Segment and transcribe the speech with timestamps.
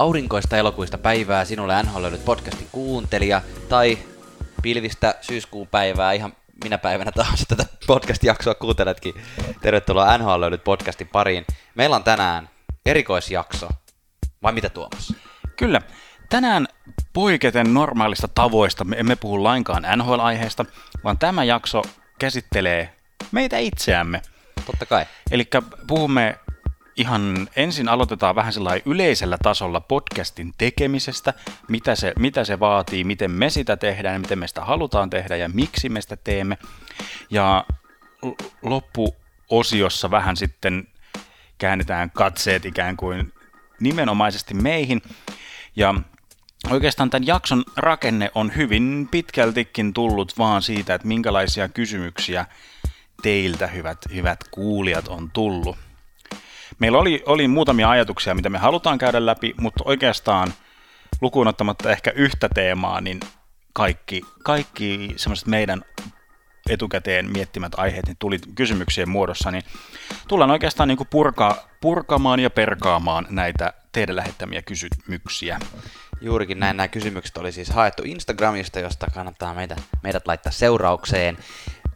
[0.00, 3.98] aurinkoista elokuista päivää sinulle NHL löydyt podcastin kuuntelija tai
[4.62, 6.32] pilvistä syyskuun päivää ihan
[6.64, 9.14] minä päivänä taas tätä podcast-jaksoa kuunteletkin.
[9.60, 11.46] Tervetuloa NHL löydyt podcastin pariin.
[11.74, 12.50] Meillä on tänään
[12.86, 13.68] erikoisjakso.
[14.42, 15.14] Vai mitä Tuomas?
[15.56, 15.82] Kyllä.
[16.30, 16.68] Tänään
[17.12, 20.64] poiketen normaalista tavoista me emme puhu lainkaan NHL-aiheesta,
[21.04, 21.82] vaan tämä jakso
[22.18, 22.96] käsittelee
[23.32, 24.22] meitä itseämme.
[24.66, 25.06] Totta kai.
[25.30, 25.48] Eli
[25.86, 26.38] puhumme
[27.00, 31.34] ihan ensin aloitetaan vähän sellainen yleisellä tasolla podcastin tekemisestä,
[31.68, 35.48] mitä se, mitä se vaatii, miten me sitä tehdään, miten me sitä halutaan tehdä ja
[35.48, 36.58] miksi me sitä teemme.
[37.30, 37.64] Ja
[38.62, 40.88] loppuosiossa vähän sitten
[41.58, 43.32] käännetään katseet ikään kuin
[43.80, 45.02] nimenomaisesti meihin.
[45.76, 45.94] Ja
[46.70, 52.46] oikeastaan tämän jakson rakenne on hyvin pitkältikin tullut vaan siitä, että minkälaisia kysymyksiä
[53.22, 55.89] teiltä, hyvät, hyvät kuulijat, on tullut.
[56.80, 60.54] Meillä oli, oli muutamia ajatuksia, mitä me halutaan käydä läpi, mutta oikeastaan
[61.20, 63.20] lukuun ottamatta ehkä yhtä teemaa, niin
[63.72, 65.82] kaikki, kaikki semmoiset meidän
[66.70, 69.62] etukäteen miettimät aiheet niin tuli kysymyksien muodossa, niin
[70.28, 75.58] tullaan oikeastaan niin purka, purkamaan ja perkaamaan näitä teidän lähettämiä kysymyksiä.
[76.20, 81.38] Juurikin näin nämä kysymykset oli siis haettu Instagramista, josta kannattaa meitä, meidät laittaa seuraukseen.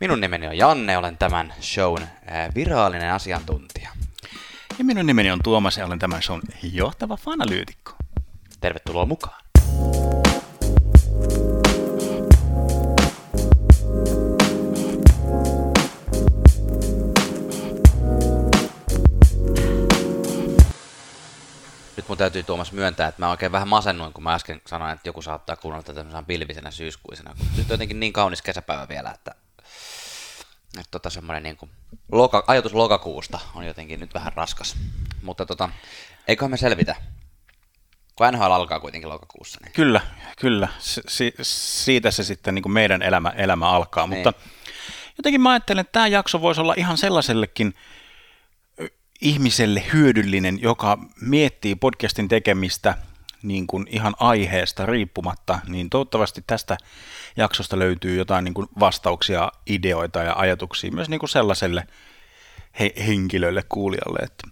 [0.00, 2.02] Minun nimeni on Janne, olen tämän shown
[2.54, 3.90] virallinen asiantuntija.
[4.78, 7.92] Ja minun nimeni on Tuomas ja olen tämän shown johtava fanalyytikko.
[8.60, 9.44] Tervetuloa mukaan.
[21.96, 25.08] Nyt mun täytyy Tuomas myöntää, että mä oikein vähän masennuin, kun mä äsken sanoin, että
[25.08, 27.34] joku saattaa kuunnella tätä tämmöisenä pilvisenä syyskuisena.
[27.56, 29.34] Nyt on jotenkin niin kaunis kesäpäivä vielä, että
[30.78, 31.70] että tota semmoinen niin kuin,
[32.12, 34.76] loka, ajatus lokakuusta on jotenkin nyt vähän raskas.
[35.22, 35.68] Mutta tota,
[36.28, 36.96] eiköhän me selvitä.
[38.16, 39.60] Kun NHL alkaa kuitenkin lokakuussa.
[39.62, 39.72] Niin...
[39.72, 40.00] Kyllä,
[40.38, 40.68] kyllä.
[40.78, 44.06] Si- siitä se sitten niin kuin meidän elämä, elämä alkaa.
[44.06, 44.18] Niin.
[44.18, 44.40] Mutta
[45.18, 47.74] jotenkin mä ajattelen, että tämä jakso voisi olla ihan sellaisellekin
[49.20, 52.94] ihmiselle hyödyllinen, joka miettii podcastin tekemistä
[53.44, 56.76] niin kuin ihan aiheesta riippumatta, niin toivottavasti tästä
[57.36, 61.86] jaksosta löytyy jotain niin kuin vastauksia, ideoita ja ajatuksia myös niin kuin sellaiselle
[62.80, 64.18] he- henkilölle, kuulijalle.
[64.22, 64.48] Että.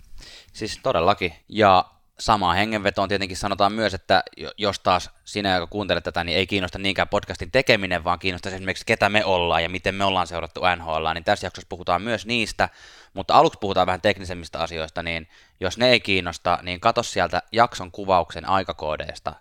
[0.52, 1.32] Siis todellakin.
[1.48, 1.84] Ja
[2.24, 3.08] samaan hengenvetoon.
[3.08, 4.22] Tietenkin sanotaan myös, että
[4.58, 8.86] jos taas sinä, joka kuuntelet tätä, niin ei kiinnosta niinkään podcastin tekeminen, vaan kiinnostaa esimerkiksi
[8.86, 12.68] ketä me ollaan ja miten me ollaan seurattu NHL, niin tässä jaksossa puhutaan myös niistä,
[13.14, 15.28] mutta aluksi puhutaan vähän teknisemmistä asioista, niin
[15.60, 19.34] jos ne ei kiinnosta, niin katso sieltä jakson kuvauksen aikakoodeista,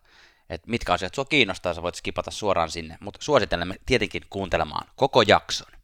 [0.49, 5.21] että mitkä asiat sinua kiinnostaa, sä voit skipata suoraan sinne, mutta suosittelemme tietenkin kuuntelemaan koko
[5.21, 5.80] jakson.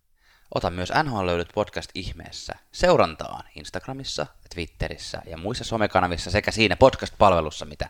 [0.55, 7.65] Ota myös NHL löydyt podcast ihmeessä seurantaan Instagramissa, Twitterissä ja muissa somekanavissa sekä siinä podcast-palvelussa,
[7.65, 7.89] mitä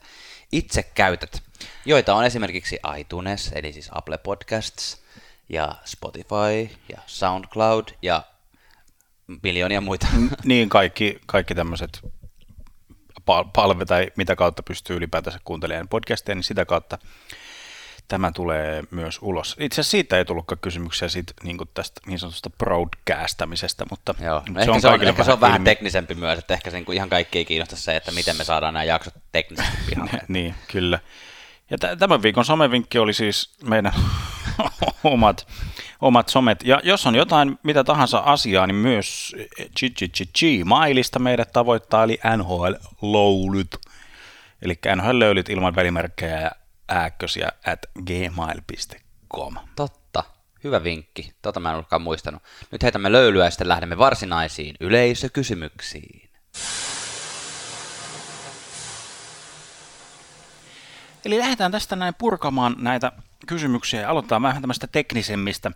[0.51, 1.43] itse käytät,
[1.85, 5.01] joita on esimerkiksi iTunes, eli siis Apple Podcasts,
[5.49, 8.23] ja Spotify, ja SoundCloud, ja
[9.43, 10.07] miljoonia muita.
[10.43, 12.01] Niin, kaikki, kaikki tämmöiset
[13.53, 16.97] palve tai mitä kautta pystyy ylipäätänsä kuuntelemaan podcasteja, niin sitä kautta
[18.07, 19.55] tämä tulee myös ulos.
[19.59, 24.43] Itse asiassa siitä ei tullutkaan kysymyksiä siitä, niin tästä niin sanotusta broadcastamisesta, mutta, Joo.
[24.47, 25.65] mutta se, on se on, ehkä se on vähän ilmi.
[25.65, 28.43] teknisempi myös, että ehkä se, niin kuin ihan kaikki ei kiinnosta se, että miten me
[28.43, 30.21] saadaan nämä jaksot teknisesti pihalle.
[30.27, 30.99] niin, kyllä.
[31.69, 33.93] Ja t- tämän viikon somevinkki oli siis meidän
[35.03, 35.47] omat,
[36.01, 36.63] omat somet.
[36.63, 39.35] Ja jos on jotain mitä tahansa asiaa, niin myös
[40.39, 43.77] Gmailista meidät tavoittaa, eli NHL-loulyt.
[44.61, 46.51] Eli NHL-löylyt ilman välimerkkejä ja
[46.87, 49.55] ääkkösiä at gmail.com.
[49.75, 50.23] Totta.
[50.63, 51.31] Hyvä vinkki.
[51.41, 52.43] Tota mä en olekaan muistanut.
[52.71, 56.29] Nyt heitämme löylyä ja sitten lähdemme varsinaisiin yleisökysymyksiin.
[61.25, 63.11] Eli lähdetään tästä näin purkamaan näitä
[63.47, 65.71] kysymyksiä ja aloittaa vähän tämmöistä teknisemmistä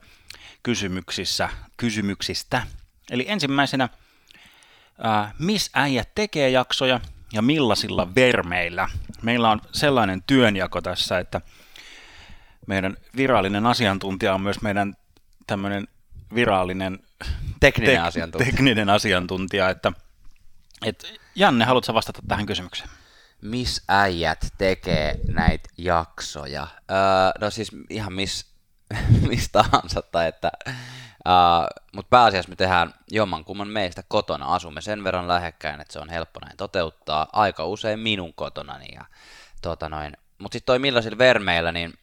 [0.64, 2.64] kysymyksissä, kysymyksistä.
[3.12, 3.90] Eli ensimmäisenä,
[5.04, 7.00] ää, missä äijät tekee jaksoja
[7.34, 8.90] ja millaisilla vermeillä?
[9.22, 11.42] Meillä on sellainen työnjako tässä, että
[12.68, 14.96] meidän virallinen asiantuntija on myös meidän
[15.48, 15.88] tämmöinen
[16.36, 17.00] virallinen
[17.60, 18.52] tekninen, tek- asiantuntija.
[18.52, 19.92] tekninen asiantuntija, että,
[20.86, 22.90] että Janne, haluatko vastata tähän kysymykseen?
[23.42, 26.68] miss äijät tekee näitä jaksoja?
[26.92, 26.98] Öö,
[27.42, 28.46] no siis ihan miss,
[29.30, 30.52] missä tahansa, tai että,
[31.28, 31.34] öö,
[31.96, 34.46] mutta pääasiassa me tehdään jommankumman meistä kotona.
[34.46, 37.28] Asumme sen verran lähekkäin, että se on helppo näin toteuttaa.
[37.34, 38.88] Aika usein minun kotonani.
[38.96, 39.06] Ja,
[39.62, 40.18] tota noin.
[40.38, 41.94] Mutta sitten toi millaisilla vermeillä, niin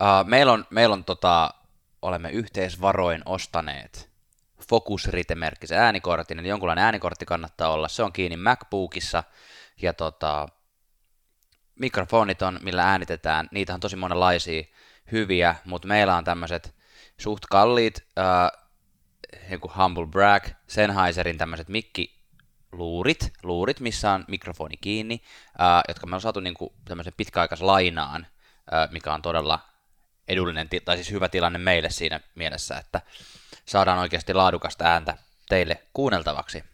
[0.00, 1.50] öö, meillä on, meillä on tota,
[2.02, 4.12] olemme yhteisvaroin ostaneet
[4.68, 7.88] Focus Rite-merkkisen äänikortin, eli jonkunlainen äänikortti kannattaa olla.
[7.88, 9.24] Se on kiinni MacBookissa,
[9.82, 10.48] ja tota,
[11.74, 14.62] mikrofonit on, millä äänitetään, niitä on tosi monenlaisia
[15.12, 16.74] hyviä, mutta meillä on tämmöiset
[17.22, 18.62] suht kalliit, äh,
[19.50, 25.22] joku Humble Brag, Sennheiserin tämmöiset mikkiluurit, luurit, missä on mikrofoni kiinni,
[25.60, 28.26] äh, jotka me on saatu niin kuin tämmöisen pitkäaikaislainaan,
[28.72, 29.58] äh, mikä on todella
[30.28, 33.00] edullinen, tai siis hyvä tilanne meille siinä mielessä, että
[33.64, 35.16] saadaan oikeasti laadukasta ääntä
[35.48, 36.64] teille kuunneltavaksi.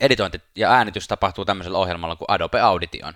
[0.00, 3.14] Editointi ja äänitys tapahtuu tämmöisellä ohjelmalla kuin Adobe Audition.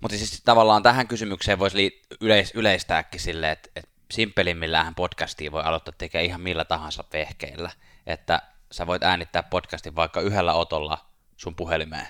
[0.00, 5.94] Mutta siis tavallaan tähän kysymykseen voisi yleis- yleistääkin silleen, että, että simpelimmillähän podcastia voi aloittaa
[5.98, 7.70] tekemään ihan millä tahansa vehkeillä.
[8.06, 11.06] Että sä voit äänittää podcastin vaikka yhdellä otolla
[11.36, 12.06] sun puhelimeen.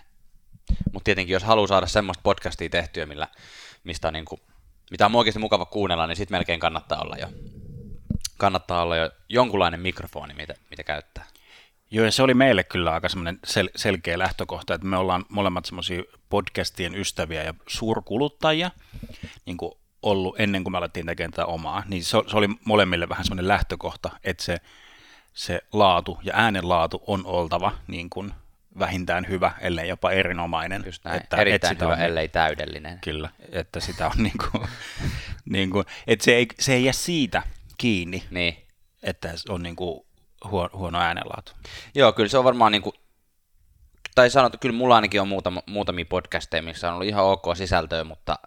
[0.93, 3.29] Mutta tietenkin jos haluaa saada semmoista podcastia tehtyä, millä,
[3.85, 4.41] mistä on niin kuin,
[4.91, 7.29] mitä on oikeasti mukava kuunnella, niin sitten melkein kannattaa olla jo,
[8.39, 11.25] kannattaa olla jo jonkunlainen mikrofoni, mitä, mitä käyttää.
[11.91, 15.65] Joo, ja se oli meille kyllä aika semmoinen sel- selkeä lähtökohta, että me ollaan molemmat
[15.65, 18.71] semmoisia podcastien ystäviä ja suurkuluttajia,
[19.47, 19.73] niin kuin
[20.05, 23.49] ollut ennen kuin me alettiin tekemään tätä omaa, niin se, se oli molemmille vähän semmoinen
[23.49, 24.57] lähtökohta, että se,
[25.35, 28.33] se laatu ja äänen laatu on oltava niin kuin
[28.79, 30.83] vähintään hyvä, ellei jopa erinomainen.
[30.87, 31.23] Just näin.
[31.23, 32.99] Että, Erittäin että hyvä, on, ellei täydellinen.
[33.01, 34.69] Kyllä, että sitä on niin kuin,
[35.45, 37.43] niin kuin, että se ei, se ei jää siitä
[37.79, 38.57] kiinni, niin.
[39.03, 40.07] että on niin kuin
[40.45, 41.53] huono, huono äänenlaatu.
[41.95, 42.95] Joo, kyllä se on varmaan niin kuin,
[44.15, 48.05] tai sanottu, kyllä mulla ainakin on muutama, muutamia podcasteja, missä on ollut ihan ok sisältöä,
[48.05, 48.39] mutta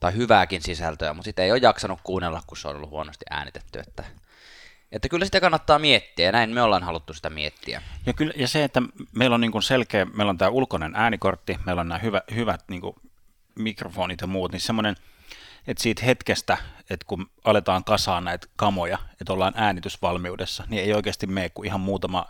[0.00, 3.78] tai hyvääkin sisältöä, mutta sitten ei ole jaksanut kuunnella, kun se on ollut huonosti äänitetty.
[3.78, 4.04] Että,
[4.92, 7.82] että kyllä sitä kannattaa miettiä, ja näin me ollaan haluttu sitä miettiä.
[8.06, 8.82] Ja, kyllä, ja se, että
[9.12, 12.82] meillä on niin selkeä, meillä on tämä ulkoinen äänikortti, meillä on nämä hyvä, hyvät niin
[13.54, 14.96] mikrofonit ja muut, niin semmoinen,
[15.66, 16.56] että siitä hetkestä,
[16.90, 21.80] että kun aletaan kasaan näitä kamoja, että ollaan äänitysvalmiudessa, niin ei oikeasti mene kuin ihan
[21.80, 22.26] muutama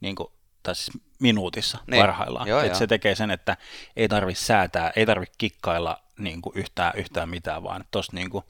[0.00, 0.28] niin kuin,
[0.62, 2.00] tai siis minuutissa niin.
[2.00, 2.48] parhaillaan.
[2.48, 3.56] Joo, että se tekee sen, että
[3.96, 8.44] ei tarvitse säätää, ei tarvitse kikkailla niin kuin yhtään, yhtään mitään, vaan tuossa niin kuin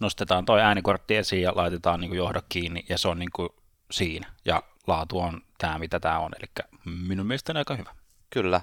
[0.00, 3.48] nostetaan toi äänikortti esiin ja laitetaan niin kuin johdot kiinni ja se on niin kuin
[3.90, 4.32] siinä.
[4.44, 7.90] Ja laatu on tämä, mitä tämä on, eli minun mielestäni aika hyvä.
[8.30, 8.60] Kyllä.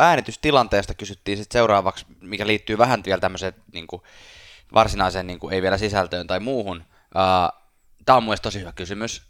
[0.00, 4.02] Äänitystilanteesta kysyttiin sitten seuraavaksi, mikä liittyy vähän vielä tämmöiseen niin kuin
[4.74, 6.84] varsinaiseen, niin kuin, ei vielä sisältöön tai muuhun.
[8.04, 9.22] Tämä on mielestäni tosi hyvä kysymys.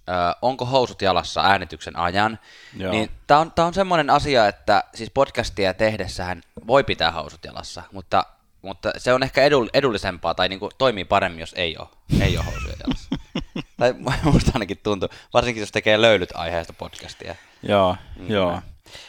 [0.42, 2.38] onko housut jalassa äänityksen ajan?
[2.76, 2.92] Joo.
[2.92, 8.24] Niin tämä on, on semmoinen asia, että siis podcastia tehdessähän voi pitää housut jalassa, mutta,
[8.64, 11.88] mutta se on ehkä edullisempaa tai niin kuin toimii paremmin, jos ei ole,
[12.20, 13.08] ei ole housuja jalassa.
[13.78, 17.34] tai musta ainakin tuntuu, varsinkin jos tekee löylyt aiheesta podcastia.
[17.62, 18.30] Joo, mm.
[18.30, 18.60] joo.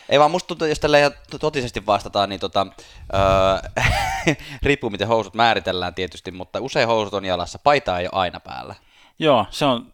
[0.09, 0.97] Ei vaan musta tuntuu, jos tällä
[1.39, 2.67] totisesti vastataan, niin tota,
[3.13, 3.85] öö,
[4.63, 8.75] riippuu miten housut määritellään tietysti, mutta usein housut on jalassa, paita ei ole aina päällä.
[9.19, 9.93] Joo, se on,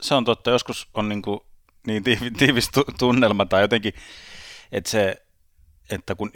[0.00, 0.50] se on totta.
[0.50, 1.40] Joskus on niin, kuin
[1.86, 2.02] niin
[2.38, 3.94] tiivis tunnelma tai jotenkin,
[4.72, 5.22] että se,
[5.90, 6.32] että kun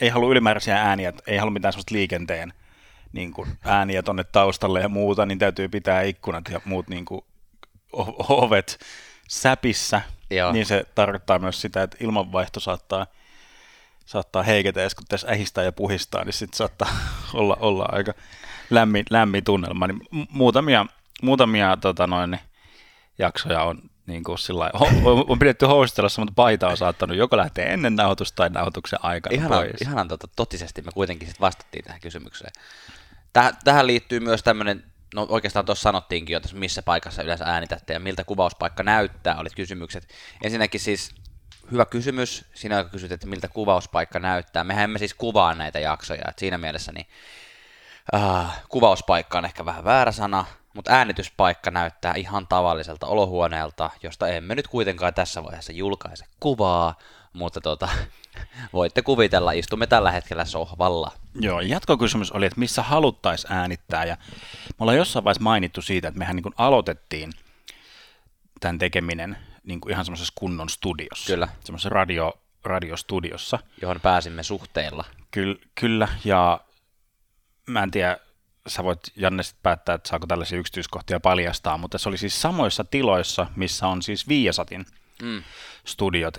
[0.00, 2.52] ei halua ylimääräisiä ääniä, ei halua mitään sellaista liikenteen
[3.12, 7.24] niin kuin ääniä tuonne taustalle ja muuta, niin täytyy pitää ikkunat ja muut niin kuin
[8.28, 8.78] ovet
[9.28, 10.52] säpissä, Joo.
[10.52, 13.06] niin se tarkoittaa myös sitä, että ilmanvaihto saattaa,
[14.06, 16.88] saattaa heiketä, ja kun tässä ähistää ja puhistaa, niin sitten saattaa
[17.34, 18.12] olla, olla aika
[18.70, 19.86] lämmin, lämmin tunnelma.
[19.86, 20.00] Niin
[20.30, 20.86] muutamia
[21.22, 22.38] muutamia tota noin,
[23.18, 27.66] jaksoja on niin kuin sillä on, on pidetty houstelussa, mutta paita on saattanut joko lähteä
[27.66, 29.80] ennen nauhoitusta tai nauhoituksen aikana ihanan, pois.
[29.80, 32.52] Ihanan tota, totisesti me kuitenkin sit vastattiin tähän kysymykseen.
[33.32, 37.92] Täh, tähän liittyy myös tämmöinen, no oikeastaan tuossa sanottiinkin jo, että missä paikassa yleensä äänitätte
[37.92, 40.08] ja miltä kuvauspaikka näyttää, olit kysymykset.
[40.44, 41.14] Ensinnäkin siis
[41.72, 44.64] hyvä kysymys, sinä kysyt, että miltä kuvauspaikka näyttää.
[44.64, 47.06] Mehän emme siis kuvaa näitä jaksoja, että siinä mielessä niin,
[48.14, 54.54] uh, kuvauspaikka on ehkä vähän väärä sana, mutta äänityspaikka näyttää ihan tavalliselta olohuoneelta, josta emme
[54.54, 56.94] nyt kuitenkaan tässä vaiheessa julkaise kuvaa,
[57.32, 57.88] mutta tota,
[58.72, 61.12] voitte kuvitella, istumme tällä hetkellä sohvalla.
[61.34, 64.16] Joo, jatkokysymys oli, että missä haluttaisiin äänittää, ja
[64.68, 67.32] me ollaan jossain vaiheessa mainittu siitä, että mehän niin aloitettiin
[68.60, 71.26] tämän tekeminen niin kuin ihan semmoisessa kunnon studiossa.
[71.26, 71.48] Kyllä.
[71.64, 72.32] Semmoisessa radio,
[72.64, 73.58] radiostudiossa.
[73.82, 75.04] Johon pääsimme suhteella.
[75.30, 76.60] Kyllä, kyllä, ja
[77.66, 78.16] mä en tiedä,
[78.66, 82.84] sä voit Janne sitten päättää, että saako tällaisia yksityiskohtia paljastaa, mutta se oli siis samoissa
[82.84, 84.86] tiloissa, missä on siis Viasatin
[85.22, 85.42] mm.
[85.84, 86.38] studiot,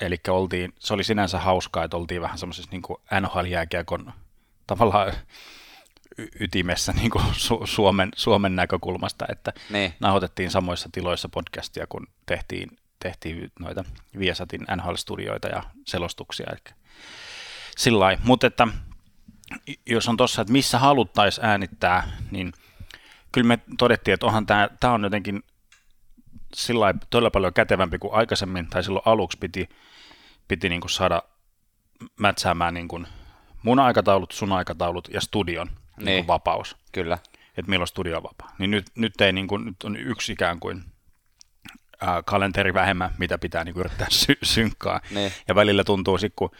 [0.00, 2.82] eli oltiin, se oli sinänsä hauskaa, että oltiin vähän semmoisessa niin
[3.20, 4.12] NHL-jääkiekon
[4.66, 5.12] tavallaan
[6.18, 9.94] y- ytimessä niin kuin Su- Suomen, Suomen näkökulmasta, että niin.
[10.00, 13.84] nauhoitettiin samoissa tiloissa podcastia, kun tehtiin, tehtiin noita
[14.18, 16.74] Viasatin NHL-studioita ja selostuksia, eli
[17.76, 18.68] sillä mutta että
[19.86, 22.52] jos on tuossa, että missä haluttaisiin äänittää, niin
[23.32, 25.42] kyllä me todettiin, että onhan tämä, tämä on jotenkin
[26.54, 29.68] sillä todella paljon kätevämpi kuin aikaisemmin, tai silloin aluksi piti,
[30.48, 31.22] piti niin kuin saada
[32.16, 33.06] mätsäämään niin kuin
[33.62, 35.76] mun aikataulut, sun aikataulut ja studion niin.
[35.96, 36.04] Niin.
[36.04, 36.76] Niin vapaus.
[36.92, 37.18] Kyllä.
[37.56, 38.54] Että milloin studio on vapaa.
[38.58, 40.84] Niin nyt, nyt, ei, niin kuin, nyt on yksi ikään kuin
[42.00, 45.00] ää, kalenteri vähemmän, mitä pitää niin kuin yrittää sy- synkkaa.
[45.10, 45.32] Niin.
[45.48, 46.50] Ja välillä tuntuu sitten, kun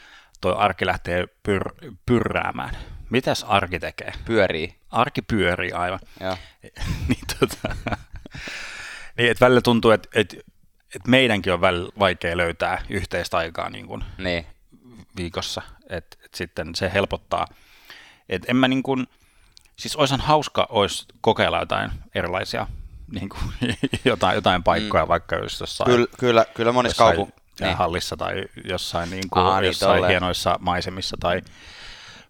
[0.40, 2.76] tuo arki lähtee pyr- pyrräämään.
[3.10, 4.12] Mitäs arki tekee?
[4.24, 4.74] Pyörii.
[4.90, 6.00] Arki pyörii aivan.
[6.20, 6.36] Joo.
[7.08, 7.76] niin, tota,
[9.18, 10.36] niin, että välillä tuntuu, että, että,
[10.94, 14.46] että meidänkin on välillä vaikea löytää yhteistä aikaa niin kuin Niin.
[15.16, 17.46] viikossa, että, että sitten se helpottaa.
[18.28, 19.06] Et en mä niin kuin,
[19.76, 22.66] siis olisihan hauska olisi kokeilla jotain erilaisia
[23.12, 23.42] niin kuin,
[24.04, 25.08] jotain, jotain paikkoja, mm.
[25.08, 27.32] vaikka jos jossain, Kyllä, kyllä, kyllä monissa jossain kaupu...
[27.60, 27.76] niin.
[27.76, 30.10] Hallissa tai jossain, niin kuin, Aa, niin, jossain tolleen.
[30.10, 31.42] hienoissa maisemissa tai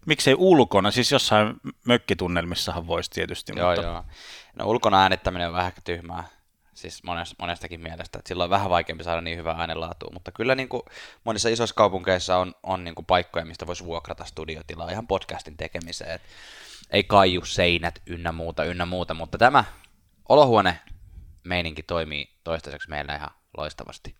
[0.07, 1.55] miksei ulkona, siis jossain
[1.85, 4.05] mökkitunnelmissahan voisi tietysti, Joo, mutta joo.
[4.57, 6.25] No ulkona äänittäminen on vähän tyhmää,
[6.75, 10.55] siis monesta, monestakin mielestä, että silloin on vähän vaikeampi saada niin hyvää äänenlaatua, mutta kyllä
[10.55, 10.83] niin kuin
[11.25, 16.11] monissa isoissa kaupungeissa on, on niin kuin paikkoja, mistä voisi vuokrata studiotilaa ihan podcastin tekemiseen,
[16.11, 16.23] Et
[16.91, 19.65] ei kaiju seinät ynnä muuta, ynnä muuta, mutta tämä
[20.29, 20.79] olohuone
[21.45, 24.15] meininki toimii toistaiseksi meillä ihan loistavasti.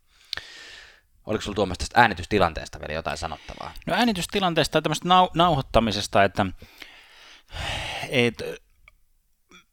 [1.29, 3.73] Oliko sulla Tuomas tästä äänitystilanteesta vielä jotain sanottavaa?
[3.87, 6.45] No äänitystilanteesta ja tämmöistä nau- nauhoittamisesta, että
[8.09, 8.43] et,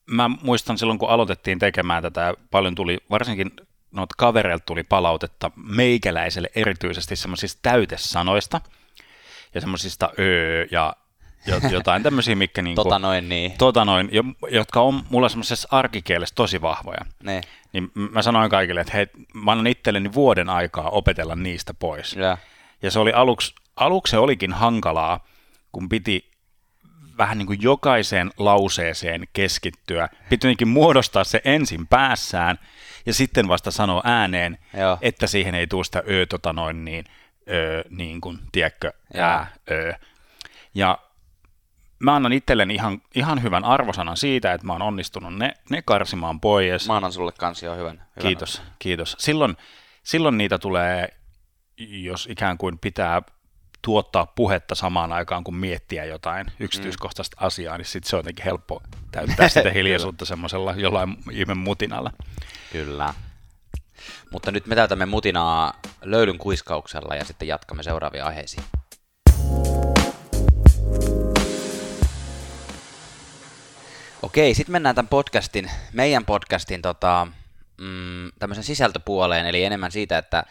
[0.07, 3.51] mä muistan silloin, kun aloitettiin tekemään tätä, paljon tuli, varsinkin
[3.91, 8.61] noita kavereilta tuli palautetta meikäläiselle erityisesti semmoisista täytesanoista
[9.55, 10.97] ja semmoisista öö ja
[11.71, 13.53] jotain tämmöisiä, mikä niinku, Tota noin niin.
[13.59, 17.01] tota noin, jo- jotka on mulla semmoisessa arkikielessä tosi vahvoja.
[17.23, 17.43] niin.
[17.73, 22.13] Niin mä sanoin kaikille, että hei, mä annan itselleni vuoden aikaa opetella niistä pois.
[22.17, 22.39] Ja.
[22.83, 25.27] Ja se oli aluksi, aluksi se olikin hankalaa,
[25.73, 26.31] kun piti
[27.19, 30.09] vähän niin kuin jokaiseen lauseeseen keskittyä.
[30.29, 32.59] Piti muodostaa se ensin päässään
[33.07, 34.99] ja sitten vasta sanoa ääneen, Joo.
[35.01, 37.05] että siihen ei tule sitä ö, tota noin niin,
[37.51, 39.93] ö, niin kuin, tiedätkö, ää, ö.
[40.75, 40.99] Ja
[41.99, 46.41] mä annan itselleni ihan, ihan hyvän arvosanan siitä, että mä oon onnistunut ne, ne karsimaan
[46.41, 46.89] pois.
[46.89, 47.93] Mä annan sulle kansi jo hyvän.
[47.95, 49.17] hyvän Kiitos, kiitos.
[49.19, 49.57] Silloin,
[50.03, 51.09] silloin niitä tulee,
[51.79, 53.23] jos ikään kuin pitää
[53.83, 57.47] tuottaa puhetta samaan aikaan, kun miettiä jotain yksityiskohtaista Mm.
[57.47, 62.13] asiaa, niin sitten se on jotenkin helppo täyttää sitä hiljaisuutta semmoisella jollain ihme mutinalla.
[62.73, 63.15] Kyllä.
[64.31, 68.65] Mutta nyt me täytämme mutinaa löylyn kuiskauksella ja sitten jatkamme seuraaviin aiheisiin.
[74.27, 77.27] Okei, sitten mennään tämän podcastin, meidän podcastin tota,
[77.81, 80.45] mm, tämmöisen sisältöpuoleen, eli enemmän siitä, että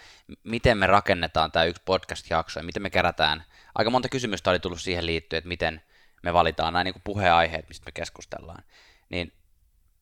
[0.44, 3.44] miten me rakennetaan tämä yksi podcast-jakso ja miten me kerätään.
[3.75, 5.82] Aika monta kysymystä oli tullut siihen liittyen, että miten
[6.24, 8.63] me valitaan nämä niin puheenaiheet, mistä me keskustellaan.
[9.10, 9.34] Niin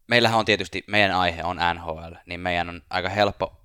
[0.07, 3.61] meillähän on tietysti, meidän aihe on NHL, niin meidän on aika helppo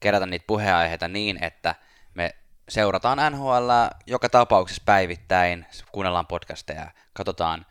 [0.00, 1.74] kerätä niitä puheenaiheita niin, että
[2.14, 2.34] me
[2.68, 3.70] seurataan NHL
[4.06, 7.66] joka tapauksessa päivittäin, kuunnellaan podcasteja, katsotaan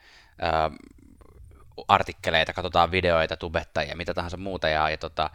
[1.88, 5.30] artikkeleita, katsotaan videoita, tubettajia, mitä tahansa muuta, ja, ja tota,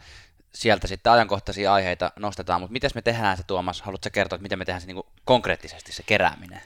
[0.55, 3.83] sieltä sitten ajankohtaisia aiheita nostetaan, mutta miten me tehdään se, Tuomas?
[3.83, 6.61] Haluatko kertoa, että miten me tehdään se niin konkreettisesti, se kerääminen?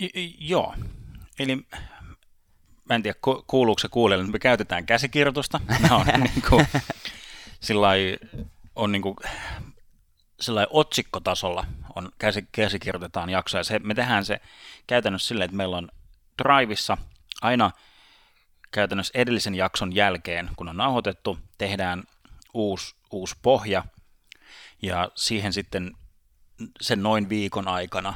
[0.00, 0.74] I- joo,
[1.38, 1.56] eli
[2.84, 5.60] mä en tiedä ku- kuuluuko se mutta me käytetään käsikirjoitusta.
[5.82, 6.66] Ne on niin kuin,
[7.60, 8.16] sillai,
[8.76, 9.16] on niin kuin,
[10.40, 13.64] sillai otsikkotasolla on käsi, käsikirjoitetaan jaksoja.
[13.64, 14.40] Se, me tehdään se
[14.86, 15.88] käytännössä silleen, että meillä on
[16.42, 16.96] Driveissa
[17.42, 17.70] aina
[18.70, 22.04] käytännössä edellisen jakson jälkeen, kun on nauhoitettu, tehdään
[22.54, 23.84] uusi, uusi pohja
[24.82, 25.96] ja siihen sitten
[26.80, 28.14] sen noin viikon aikana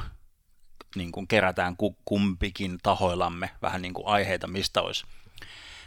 [0.95, 5.05] niin kuin kerätään ku- kumpikin tahoillamme vähän niin kuin aiheita, mistä olisi,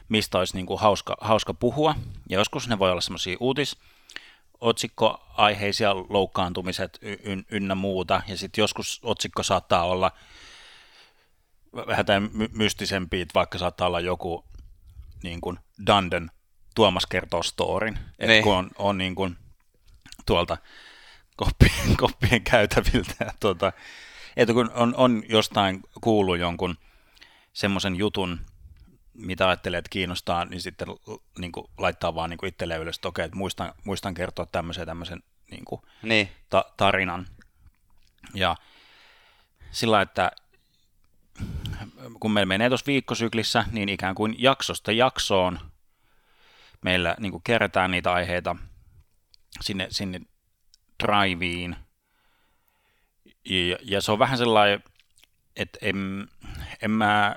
[0.09, 1.95] mistä olisi niin kuin hauska, hauska puhua.
[2.29, 3.77] Ja joskus ne voi olla semmoisia uutis,
[4.61, 10.13] otsikkoaiheisia loukkaantumiset y- ynnä muuta, ja sitten joskus otsikko saattaa olla
[11.87, 14.45] vähän my- mystisempi, että vaikka saattaa olla joku
[15.23, 16.31] niin kuin Danden
[16.75, 18.45] Tuomas kertoo storin, että Niin.
[18.45, 19.37] kun on, on niin kuin
[20.27, 20.57] tuolta
[21.37, 23.73] koppien, koppien käytäviltä, ja tuota,
[24.37, 26.77] että kun on, on jostain kuullut jonkun
[27.53, 28.41] semmoisen jutun,
[29.15, 30.89] mitä ajattelee, että kiinnostaa, niin sitten
[31.39, 35.23] niin kuin, laittaa vaan niin itselleen ylös, että okei, että muistan, muistan kertoa tämmöisen tämmöisen
[35.51, 37.27] niin kuin, Niin, ta- tarinan.
[38.35, 38.57] Ja
[39.71, 40.33] sillä, että
[42.21, 45.59] kun meillä menee tuossa viikkosyklissä, niin ikään kuin jaksosta jaksoon
[46.85, 48.57] meillä niin kuin kerätään niitä aiheita
[49.61, 50.21] sinne, sinne
[51.07, 51.77] driveen.
[53.45, 54.83] Ja, ja se on vähän sellainen,
[55.57, 56.29] että en,
[56.83, 57.37] en mä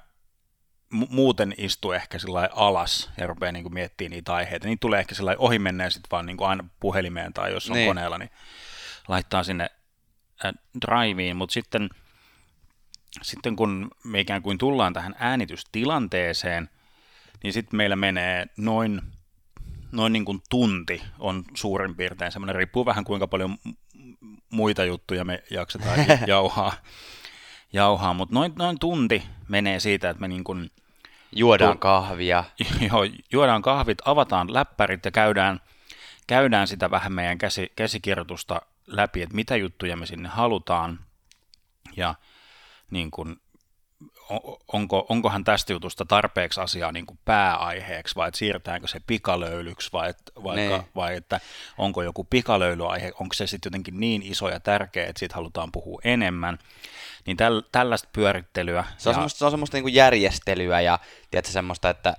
[0.95, 4.67] mu- muuten istu ehkä sillä alas ja rupeaa niin miettimään niitä aiheita.
[4.67, 7.69] Niitä tulee ehkä sellainen ohi mennä ja sitten vaan niin kuin aina puhelimeen tai jos
[7.69, 7.79] on Niin.
[7.79, 7.89] niin.
[7.89, 8.31] koneella, niin
[9.07, 9.69] laittaa sinne
[10.45, 11.89] äh, driveen, mutta sitten
[13.21, 16.69] sitten kun me ikään kuin tullaan tähän äänitystilanteeseen,
[17.43, 19.01] niin sitten meillä menee noin,
[19.91, 23.57] noin niin kuin tunti on suurin piirtein semmoinen, riippuu vähän kuinka paljon
[24.49, 26.73] muita juttuja me jaksetaan jauhaa,
[27.73, 30.71] jauhaa mutta noin, noin tunti menee siitä, että me niin kuin,
[31.35, 32.43] Juodaan kahvia.
[32.89, 33.01] Joo,
[33.31, 35.59] juodaan kahvit, avataan läppärit ja käydään,
[36.27, 40.99] käydään sitä vähän meidän käsi, käsikirjoitusta läpi, että mitä juttuja me sinne halutaan.
[41.97, 42.15] Ja
[42.91, 43.35] niin kuin,
[44.73, 50.09] onko, onkohan tästä jutusta tarpeeksi asiaa niin kuin pääaiheeksi, vai että siirtäänkö se pikalöylyksi, vai,
[50.09, 50.83] että, vaikka, niin.
[50.95, 51.39] vai että
[51.77, 56.01] onko joku pikalöylyaihe, onko se sitten jotenkin niin iso ja tärkeä, että siitä halutaan puhua
[56.03, 56.59] enemmän.
[57.25, 58.83] Niin täl, tällaista pyörittelyä.
[58.97, 59.13] Se on ja...
[59.13, 60.99] semmoista, se on semmoista niin kuin järjestelyä ja
[61.31, 62.17] tiedätkö, semmoista, että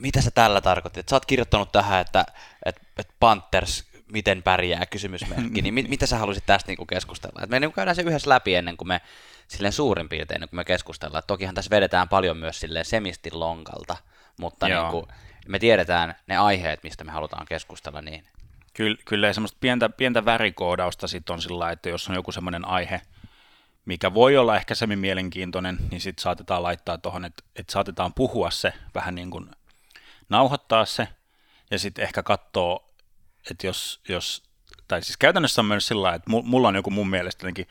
[0.00, 1.08] mitä sä tällä tarkoitit?
[1.08, 2.26] Sä oot kirjoittanut tähän, että,
[2.64, 7.40] että, että Panthers miten pärjää kysymysmerkki, niin mit, mitä sä haluaisit tästä niin kuin keskustella?
[7.42, 9.00] Et me niin kuin käydään se yhdessä läpi ennen kuin me
[9.48, 11.18] silleen suurin piirtein, kun me keskustellaan.
[11.18, 13.96] Et tokihan tässä vedetään paljon myös silleen semistin lonkalta,
[14.40, 15.06] mutta niin kuin,
[15.48, 18.02] me tiedetään ne aiheet, mistä me halutaan keskustella.
[18.02, 18.24] Niin.
[18.74, 23.00] Kyllä, kyllä semmoista pientä, pientä värikoodausta sitten on sillä että jos on joku semmoinen aihe,
[23.84, 28.50] mikä voi olla ehkä semi mielenkiintoinen, niin sitten saatetaan laittaa tuohon, että, että saatetaan puhua
[28.50, 29.50] se, vähän niin kuin
[30.28, 31.08] nauhoittaa se,
[31.70, 32.93] ja sitten ehkä katsoa,
[33.50, 34.42] että jos, jos
[34.88, 37.68] tai siis käytännössä on myös sillä että mulla on joku mun mielestä jotenkin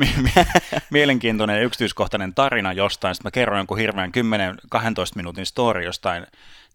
[0.90, 4.12] mielenkiintoinen ja yksityiskohtainen tarina jostain, sitten mä kerron jonkun hirveän
[4.74, 4.78] 10-12
[5.16, 6.26] minuutin story jostain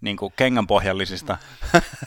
[0.01, 1.37] niin kuin kengänpohjallisista,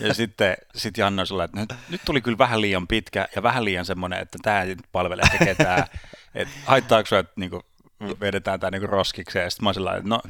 [0.01, 3.43] ja sitten sit Janne on sillä, että nyt, nyt tuli kyllä vähän liian pitkä ja
[3.43, 5.85] vähän liian semmoinen, että tämä ei palvele ketään,
[6.35, 7.63] että haittaako se, että niin kuin,
[8.21, 10.21] vedetään tämä niin roskikseen, ja sitten mä oon sillä, että no,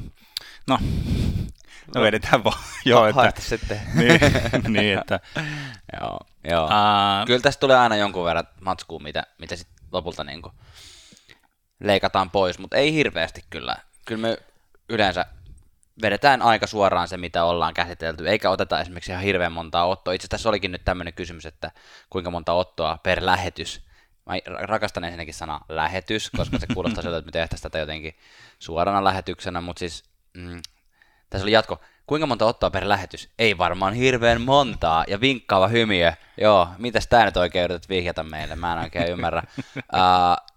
[0.66, 0.78] no
[1.94, 2.58] No vedetään vaan.
[2.84, 3.80] Joo, että, sitten.
[3.94, 4.20] niin,
[4.76, 5.20] niin, että,
[6.00, 6.20] joo,
[6.50, 6.64] joo.
[6.64, 10.52] Uh, Kyllä tästä tulee aina jonkun verran matskua, mitä, mitä sitten lopulta niin kuin
[11.80, 13.76] leikataan pois, mutta ei hirveästi kyllä.
[14.04, 14.38] Kyllä me
[14.88, 15.26] yleensä
[16.02, 20.14] vedetään aika suoraan se, mitä ollaan käsitelty, eikä oteta esimerkiksi ihan hirveän montaa ottoa.
[20.14, 21.70] Itse tässä olikin nyt tämmöinen kysymys, että
[22.10, 23.80] kuinka monta ottoa per lähetys.
[24.26, 28.16] Mä rakastan ensinnäkin sana lähetys, koska se kuulostaa siltä, että me tehtäisiin tätä jotenkin
[28.58, 30.04] suorana lähetyksenä, mutta siis
[30.34, 30.60] mm,
[31.32, 31.80] tässä oli jatko.
[32.06, 33.30] Kuinka monta ottoa per lähetys?
[33.38, 35.04] Ei varmaan hirveän montaa.
[35.08, 36.12] Ja vinkkaava hymiö.
[36.40, 38.56] Joo, mitäs tää nyt oikein yrität vihjata meille?
[38.56, 39.42] Mä en oikein ymmärrä.
[39.76, 40.54] Uh,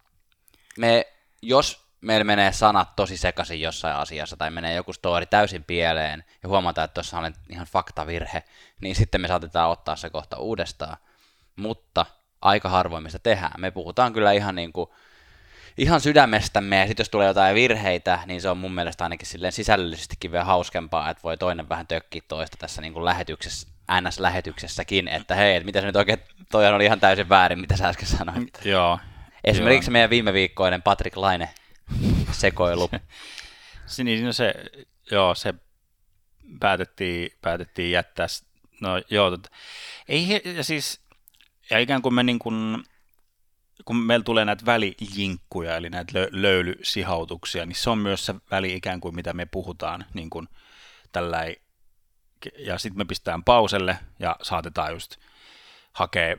[0.77, 1.07] me,
[1.41, 6.49] jos meillä menee sanat tosi sekaisin jossain asiassa, tai menee joku story täysin pieleen, ja
[6.49, 8.43] huomataan, että tuossa on ihan faktavirhe,
[8.81, 10.97] niin sitten me saatetaan ottaa se kohta uudestaan.
[11.55, 12.05] Mutta
[12.41, 13.61] aika harvoin me sitä tehdään.
[13.61, 14.89] Me puhutaan kyllä ihan niin kuin
[15.77, 19.51] ihan sydämestämme, ja sitten jos tulee jotain virheitä, niin se on mun mielestä ainakin silleen
[19.51, 25.35] sisällöllisestikin vielä hauskempaa, että voi toinen vähän tökkiä toista tässä niin kuin lähetyksessä, NS-lähetyksessäkin, että
[25.35, 26.19] hei, että mitä se nyt oikein,
[26.51, 28.59] toi oli ihan täysin väärin, mitä sä äsken sanoit.
[28.65, 28.99] Joo.
[29.43, 29.93] Esimerkiksi joo.
[29.93, 31.49] meidän viime viikkoinen Patrick Laine
[32.31, 32.89] sekoilu.
[33.85, 34.53] se, niin, no se,
[35.11, 35.53] joo, se
[36.59, 38.27] päätettiin, päätettiin jättää,
[38.81, 39.47] no joo, tot,
[40.09, 41.01] ei, ja siis,
[41.69, 42.83] ja ikään kuin me niin kuin,
[43.85, 48.73] kun meillä tulee näitä välijinkkuja, eli näitä lö- löylysihautuksia, niin se on myös se väli
[48.73, 50.47] ikään kuin mitä me puhutaan niin kuin
[51.11, 51.55] tälläin,
[52.57, 55.17] ja sitten me pistetään pauselle ja saatetaan just
[55.93, 56.37] hakea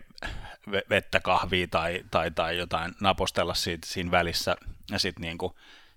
[0.90, 4.56] vettä, kahvia tai, tai, tai jotain napostella siitä, siinä välissä,
[4.90, 5.52] ja sitten niin kuin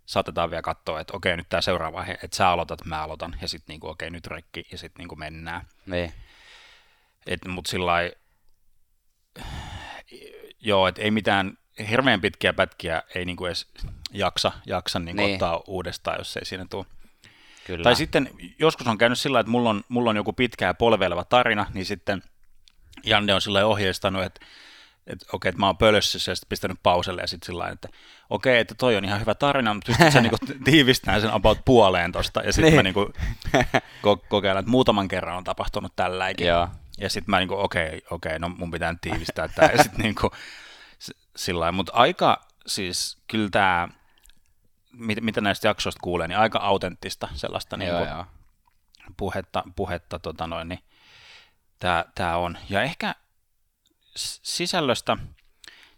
[0.06, 3.48] saatetaan vielä katsoa, että okei, nyt tämä seuraava vaihe, että sä aloitat, mä aloitan, ja
[3.48, 5.68] sitten niin kuin, okei, nyt rekki, ja sitten niin kuin mennään.
[5.86, 6.14] Niin.
[7.48, 7.92] Mutta sillä
[10.62, 11.58] joo, että ei mitään
[11.90, 13.68] hirveän pitkiä pätkiä ei niinku edes
[14.12, 15.34] jaksa, jaksa niinku niin.
[15.34, 16.86] ottaa uudestaan, jos ei siinä tule.
[17.68, 17.84] Kyllä.
[17.84, 21.66] Tai sitten joskus on käynyt sillä että mulla on, mulla on joku pitkää polveileva tarina,
[21.74, 22.24] niin sitten
[23.04, 24.46] Janne on sillä ohjeistanut, että
[25.08, 27.90] että okei, että mä oon pölössä ja sitten pistänyt pauselle ja sitten sillä että
[28.30, 32.12] okei, että toi on ihan hyvä tarina, mutta pystyt sä niinku tiivistämään sen about puoleen
[32.12, 32.76] tosta ja sitten niin.
[32.76, 33.14] mä niinku
[33.78, 36.48] ko- kokeilen, että muutaman kerran on tapahtunut tälläkin.
[36.54, 36.68] Joo.
[37.02, 39.72] Ja sitten mä niinku, okei, okay, okei, okay, no mun pitää tiivistää tämä.
[39.72, 40.32] ja sitten niinku,
[41.36, 43.88] sillä Mutta aika siis kyllä tämä,
[44.94, 48.26] mit, mitä näistä jaksoista kuulee, niin aika autenttista sellaista joo, niinku, joo.
[49.18, 50.84] puhetta, puhetta tota noin, niin
[51.80, 52.58] tämä, tämä on.
[52.70, 53.16] Ja ehkä
[54.16, 55.18] sisällöstä,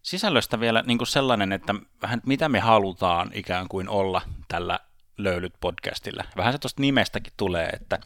[0.01, 4.79] sisällöstä vielä niin kuin sellainen, että vähän mitä me halutaan ikään kuin olla tällä
[5.17, 6.23] löylyt podcastilla.
[6.37, 7.99] Vähän se tuosta nimestäkin tulee, että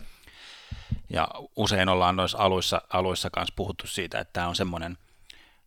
[1.10, 4.98] ja usein ollaan noissa aluissa, aluissa kanssa puhuttu siitä, että tämä on semmoinen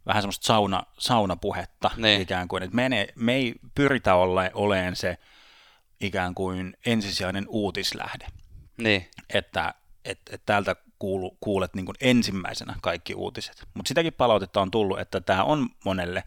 [0.07, 2.21] vähän semmoista sauna, saunapuhetta niin.
[2.21, 5.19] ikään kuin, että me, ei, me ei pyritä ole, oleen se
[6.01, 8.27] ikään kuin ensisijainen uutislähde.
[8.77, 9.11] Niin.
[9.35, 13.69] Että et, et täältä kuulu, kuulet niin kuin ensimmäisenä kaikki uutiset.
[13.75, 16.25] Mutta sitäkin palautetta on tullut, että tämä on monelle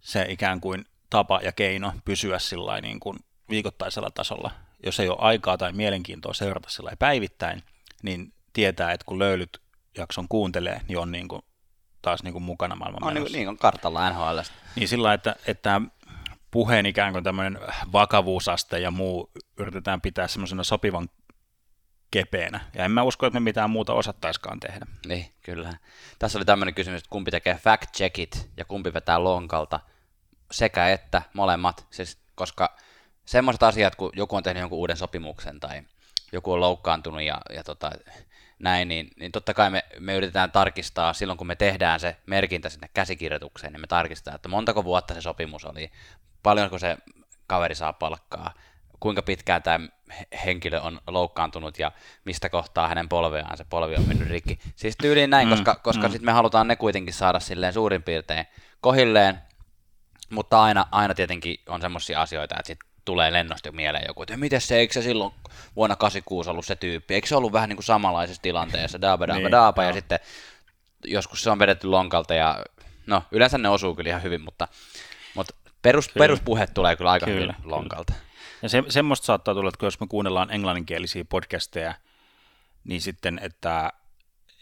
[0.00, 3.18] se ikään kuin tapa ja keino pysyä sillä niin kuin
[3.50, 4.50] viikoittaisella tasolla.
[4.84, 7.62] Jos ei ole aikaa tai mielenkiintoa seurata sillä päivittäin,
[8.02, 9.62] niin tietää, että kun löylyt
[9.98, 11.42] jakson kuuntelee, niin on niin kuin
[12.02, 14.38] taas niin kuin mukana maailman on niin, niin on kartalla NHL.
[14.76, 15.80] Niin sillä että, että
[16.50, 17.58] puheen ikään kuin tämmöinen
[17.92, 21.08] vakavuusaste ja muu yritetään pitää semmoisena sopivan
[22.10, 22.60] kepeänä.
[22.74, 24.86] Ja en mä usko, että me mitään muuta osattaiskaan tehdä.
[25.06, 25.72] Niin, kyllä.
[26.18, 29.80] Tässä oli tämmöinen kysymys, että kumpi tekee fact checkit ja kumpi vetää lonkalta.
[30.50, 32.76] Sekä että molemmat, siis, koska
[33.24, 35.82] semmoiset asiat, kun joku on tehnyt jonkun uuden sopimuksen tai
[36.32, 37.90] joku on loukkaantunut ja, ja tota,
[38.58, 42.68] näin, niin, niin totta kai me, me yritetään tarkistaa silloin, kun me tehdään se merkintä
[42.68, 45.90] sinne käsikirjoitukseen, niin me tarkistaa, että montako vuotta se sopimus oli,
[46.42, 46.96] paljonko se
[47.46, 48.54] kaveri saa palkkaa,
[49.00, 49.88] kuinka pitkään tämä
[50.44, 51.92] henkilö on loukkaantunut ja
[52.24, 54.58] mistä kohtaa hänen polveaan se polvi on mennyt rikki.
[54.76, 56.12] Siis tyyliin näin, mm, koska, koska mm.
[56.12, 58.46] sitten me halutaan ne kuitenkin saada silleen suurin piirtein
[58.80, 59.38] kohilleen,
[60.30, 64.60] mutta aina, aina tietenkin on semmoisia asioita, että sitten tulee lennosti mieleen joku, että miten
[64.60, 65.34] se, eikö se silloin
[65.76, 69.40] vuonna 86 ollut se tyyppi, eikö se ollut vähän niin kuin samanlaisessa tilanteessa, daaba, daaba,
[69.40, 70.18] niin, daaba, ja sitten
[71.04, 72.64] joskus se on vedetty lonkalta, ja
[73.06, 74.68] no yleensä ne osuu kyllä ihan hyvin, mutta,
[75.34, 76.24] mutta perus, kyllä.
[76.24, 78.12] peruspuhe tulee kyllä aika kyllä, hyvin lonkalta.
[78.62, 81.94] Ja se, semmoista saattaa tulla, että jos me kuunnellaan englanninkielisiä podcasteja,
[82.84, 83.92] niin sitten, että,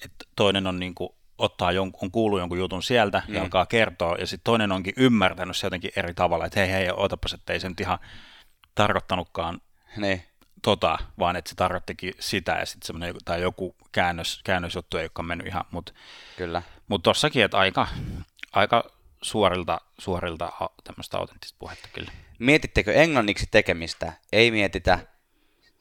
[0.05, 3.35] että toinen on niin kuin ottaa jonkun, on kuullut jonkun jutun sieltä mm.
[3.35, 6.90] ja alkaa kertoa, ja sitten toinen onkin ymmärtänyt se jotenkin eri tavalla, että hei hei,
[6.96, 7.98] otapas, että ei se nyt ihan
[8.83, 9.61] tarkoittanutkaan
[9.97, 10.23] niin.
[10.62, 15.27] tota, vaan että se tarkoittikin sitä, ja sitten semmoinen, tai joku käännös, käännösjuttu ei olekaan
[15.27, 15.93] mennyt ihan, mutta
[16.37, 16.62] Kyllä.
[16.88, 17.88] Mutta tossakin, että aika,
[18.53, 18.90] aika
[19.23, 20.53] suorilta, suorilta
[20.85, 22.12] tämmöistä autenttista puhetta kyllä.
[22.38, 24.12] Mietittekö englanniksi tekemistä?
[24.33, 24.99] Ei mietitä.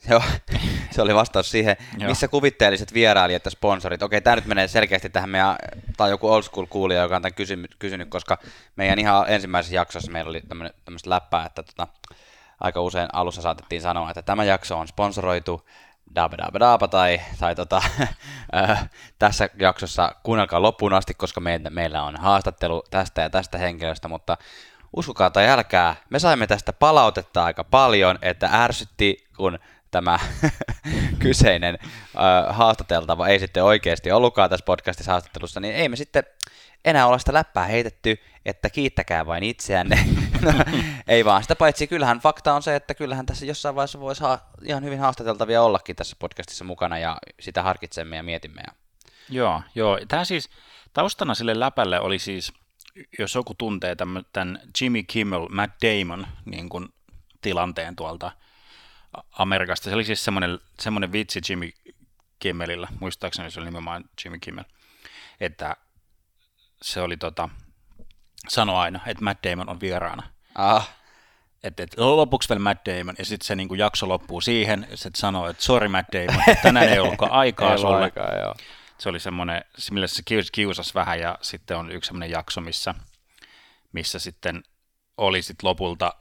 [0.10, 0.24] Joo,
[0.92, 4.04] se oli vastaus siihen, missä kuvitteelliset vierailijat ja sponsorit.
[4.04, 5.56] Okei, tämä nyt menee selkeästi tähän meidän,
[5.98, 8.38] tai joku old school kuulija, joka on tämän kysynyt, kysynyt koska
[8.76, 10.42] meidän ihan ensimmäisessä jaksossa meillä oli
[10.86, 11.88] tämmöistä läppää, että tota,
[12.60, 15.68] aika usein alussa saatettiin sanoa, että tämä jakso on sponsoroitu
[16.60, 17.82] daaba tai, tai tota,
[18.56, 24.08] äh, tässä jaksossa kuunnelkaa loppuun asti, koska meillä, meillä on haastattelu tästä ja tästä henkilöstä,
[24.08, 24.38] mutta
[24.96, 29.60] uskokaa tai älkää, me saimme tästä palautetta aika paljon, että ärsytti, kun
[29.92, 30.20] tämä
[31.20, 36.24] kyseinen äh, haastateltava ei sitten oikeasti ollutkaan tässä podcastissa haastattelussa, niin ei me sitten
[36.86, 40.06] enää olla sitä läppää heitetty, että kiittäkää vain itseänne.
[40.42, 40.52] no,
[41.08, 44.40] ei vaan sitä paitsi, kyllähän fakta on se, että kyllähän tässä jossain vaiheessa voisi ha-
[44.64, 48.62] ihan hyvin haastateltavia ollakin tässä podcastissa mukana ja sitä harkitsemme ja mietimme.
[48.68, 48.74] Ja...
[49.30, 50.00] Joo, joo.
[50.08, 50.50] Tämä siis
[50.94, 52.54] taustana sille läpälle oli siis,
[53.20, 56.90] jos joku tuntee tämän, tämän Jimmy Kimmel, Matt Damon niin kuin
[57.42, 58.32] tilanteen tuolta
[59.32, 59.90] Amerikasta.
[59.90, 61.70] Se oli siis semmoinen, semmoinen vitsi Jimmy
[62.40, 64.64] Kimmelillä, muistaakseni se oli nimenomaan Jimmy Kimmel,
[65.40, 65.76] että
[66.82, 67.50] se oli tota,
[68.48, 70.24] sano aina, että Matt Damon on vieraana.
[70.56, 70.96] Ah.
[71.64, 75.20] Että et, lopuksi vielä Matt Damon, ja sitten se niinku jakso loppuu siihen, ja sitten
[75.20, 78.04] sanoo, että sorry Matt Damon, tänään ei ollutkaan aikaa ei sulle.
[78.04, 78.56] Aikaa, joo.
[78.98, 79.62] Se oli semmoinen,
[79.92, 82.96] millä se kiusasi vähän, ja sitten on yksi semmoinen jakso, missä,
[83.94, 84.64] missä sitten
[85.18, 86.14] oli sitten lopulta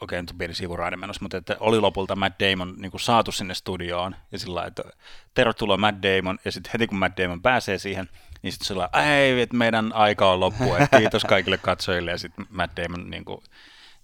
[0.00, 3.32] okei, nyt on pieni sivuraide menossa, mutta että oli lopulta Matt Damon niin kuin saatu
[3.32, 4.82] sinne studioon, ja sillä että
[5.34, 8.08] tervetuloa Matt Damon, ja sitten heti kun Matt Damon pääsee siihen,
[8.44, 12.46] niin sitten sillä ei, että meidän aika on loppu, että kiitos kaikille katsojille, ja sitten
[12.50, 13.42] Matt Damon niin kuin,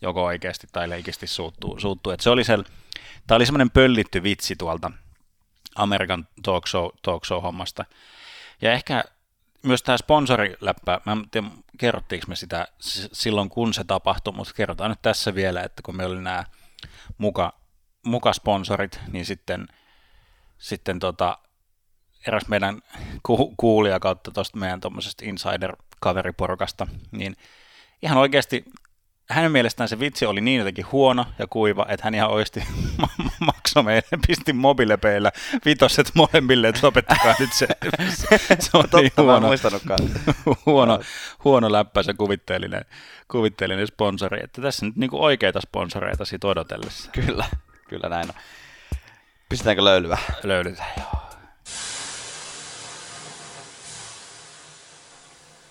[0.01, 1.81] joko oikeasti tai leikisti suuttuu.
[1.81, 2.13] suuttuu.
[2.13, 4.91] Että se oli tämä oli semmoinen pöllitty vitsi tuolta
[5.75, 7.85] Amerikan talk show, talk show hommasta.
[8.63, 9.05] Ja ehkä
[9.63, 11.49] myös tämä sponsoriläppä, mä en tiedä,
[11.79, 12.69] kerrottiinko me sitä
[13.13, 16.45] silloin, kun se tapahtui, mutta kerrotaan nyt tässä vielä, että kun meillä oli nämä
[17.19, 17.53] muka,
[18.03, 19.69] muka sponsorit, niin sitten,
[20.59, 21.39] sitten tota,
[22.27, 22.83] eräs meidän
[23.23, 27.37] ku, kuulija kautta tuosta meidän tuommoisesta insider-kaveriporukasta, niin
[28.03, 28.65] ihan oikeasti
[29.31, 32.63] hänen mielestään se vitsi oli niin jotenkin huono ja kuiva, että hän ihan oikeasti
[33.41, 35.33] maksoi meille, pisti mobilepeillä
[35.65, 37.69] vitoset molemmille, että lopettakaa nyt se.
[38.61, 39.49] Se on Totta, niin huono,
[40.67, 41.01] huono,
[41.45, 42.85] huono läppä se kuvitteellinen,
[43.29, 44.41] kuvitteellinen sponsori.
[44.45, 47.11] Että tässä nyt niinku oikeita sponsoreita siitä odotellessa.
[47.11, 47.45] Kyllä,
[47.89, 48.35] kyllä näin on.
[49.49, 50.19] Pistetäänkö löylyä?
[50.43, 51.20] Löylytään, joo.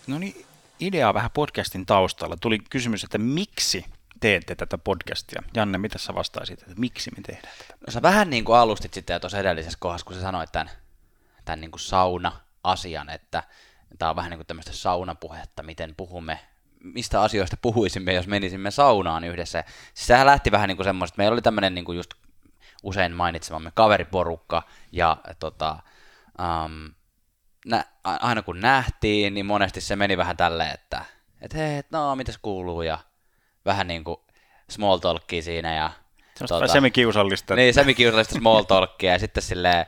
[0.09, 0.45] No niin,
[0.79, 2.37] ideaa vähän podcastin taustalla.
[2.41, 3.85] Tuli kysymys, että miksi
[4.19, 5.43] teette tätä podcastia?
[5.53, 7.73] Janne, mitä sä vastaisit, että miksi me tehdään tätä?
[7.87, 10.69] No sä vähän niin kuin alustit sitten tuossa edellisessä kohdassa, kun sä sanoit tämän,
[11.45, 13.43] tämän niin kuin sauna-asian, että
[13.99, 16.39] tämä on vähän niin kuin tämmöistä saunapuhetta, miten puhumme,
[16.83, 19.63] mistä asioista puhuisimme, jos menisimme saunaan yhdessä.
[19.93, 22.13] Siis sehän lähti vähän niin kuin semmoista, meillä oli tämmöinen niin kuin just
[22.83, 25.79] usein mainitsemamme kaveriporukka, ja tota,
[26.39, 26.93] um,
[27.65, 31.05] nä, aina kun nähtiin, niin monesti se meni vähän tälleen, että
[31.41, 32.99] et hei, no mitäs kuuluu ja
[33.65, 34.17] vähän niin kuin
[34.69, 35.91] small talkia siinä ja
[36.47, 37.55] Tuota, semikiusallista.
[37.55, 39.85] Niin, semikiusallista small talkia ja sitten silleen,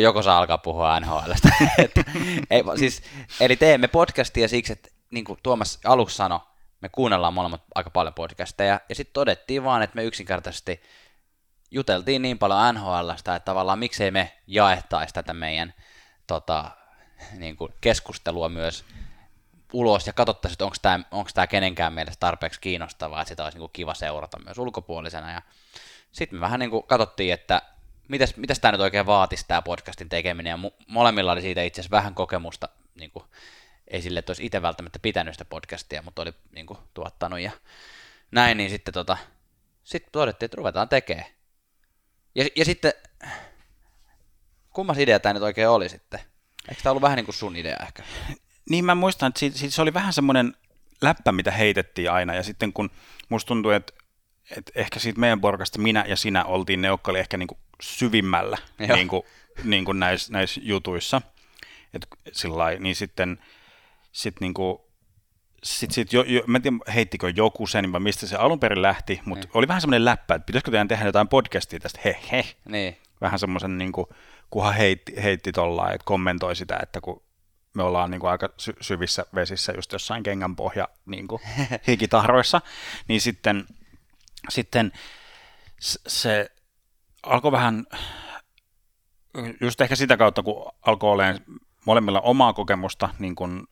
[0.00, 1.48] joko saa alkaa puhua NHLstä.
[2.50, 3.02] ei, siis,
[3.40, 6.40] eli teemme podcastia siksi, että niin kuin Tuomas aluksi sanoi,
[6.80, 10.80] me kuunnellaan molemmat aika paljon podcasteja, ja sitten todettiin vaan, että me yksinkertaisesti
[11.70, 15.74] juteltiin niin paljon NHLstä, että tavallaan miksei me jaettaisi tätä meidän
[16.26, 16.70] tota,
[17.40, 18.84] niin kuin keskustelua myös
[19.72, 23.72] ulos ja katsottaisiin, että onko tämä, kenenkään mielestä tarpeeksi kiinnostavaa, että sitä olisi niin kuin
[23.72, 25.32] kiva seurata myös ulkopuolisena.
[25.32, 25.42] Ja
[26.12, 27.62] sitten me vähän niin kuin katsottiin, että
[28.36, 32.14] mitäs tämä nyt oikein vaatisi tämä podcastin tekeminen, ja molemmilla oli siitä itse asiassa vähän
[32.14, 33.24] kokemusta, niin kuin,
[33.88, 37.50] ei sille, että olisi itse välttämättä pitänyt sitä podcastia, mutta oli niin kuin, tuottanut ja
[38.30, 39.16] näin, niin sitten tota,
[39.84, 41.26] sitten todettiin, että ruvetaan tekemään.
[42.34, 42.92] Ja, ja sitten,
[44.70, 46.20] kummas idea tämä nyt oikein oli sitten?
[46.68, 48.02] Eikö tämä ollut vähän niin kuin sun idea ehkä?
[48.70, 50.54] Niin mä muistan, että siitä, siitä se oli vähän semmoinen
[51.02, 52.90] läppä, mitä heitettiin aina, ja sitten kun
[53.28, 53.92] musta tuntui, että,
[54.56, 57.58] että ehkä siitä meidän porkasta minä ja sinä oltiin ne, jotka oli ehkä niin kuin
[57.80, 58.58] syvimmällä
[58.96, 59.22] niin kuin,
[59.64, 61.22] niin kuin näissä, näissä jutuissa,
[61.94, 63.38] Et sillai, niin sitten
[64.12, 64.78] sit niin kuin,
[65.64, 68.82] sit, sit jo, jo, mä en tiedä, heittikö joku sen, vai mistä se alun perin
[68.82, 69.56] lähti, mutta niin.
[69.56, 72.44] oli vähän semmoinen läppä, että pitäisikö teidän tehdä jotain podcastia tästä, he he.
[72.68, 72.96] Niin.
[73.20, 74.06] Vähän semmoisen, niin kuin,
[74.50, 77.22] kunhan heitti, heitti tollaan, että kommentoi sitä, että kun
[77.74, 81.42] me ollaan niin kuin aika sy- syvissä vesissä just jossain kengän pohja niin kuin
[81.88, 82.60] hikitahroissa,
[83.08, 83.66] niin sitten,
[84.48, 84.92] sitten
[85.80, 86.50] se
[87.22, 87.86] alkoi vähän,
[89.60, 91.40] just ehkä sitä kautta, kun alkoi olemaan
[91.84, 93.66] molemmilla omaa kokemusta niin kuin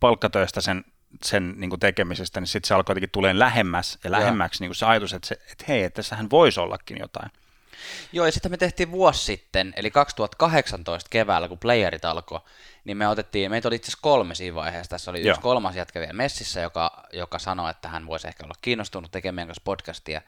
[0.00, 0.84] palkkatöistä sen,
[1.24, 4.76] sen niin kuin tekemisestä, niin sitten se alkoi jotenkin tulee lähemmäs ja lähemmäksi niin kuin
[4.76, 7.30] se ajatus, että, se, että hei, että tässähän voisi ollakin jotain.
[8.12, 12.40] Joo, ja sitten me tehtiin vuosi sitten, eli 2018 keväällä, kun playerit alkoi,
[12.84, 15.30] niin me otettiin, meitä oli itse asiassa kolme siinä vaiheessa, tässä oli Joo.
[15.30, 19.46] yksi kolmas jätkä vielä messissä, joka, joka sanoi, että hän voisi ehkä olla kiinnostunut tekemään
[19.46, 20.22] kanssa podcastia.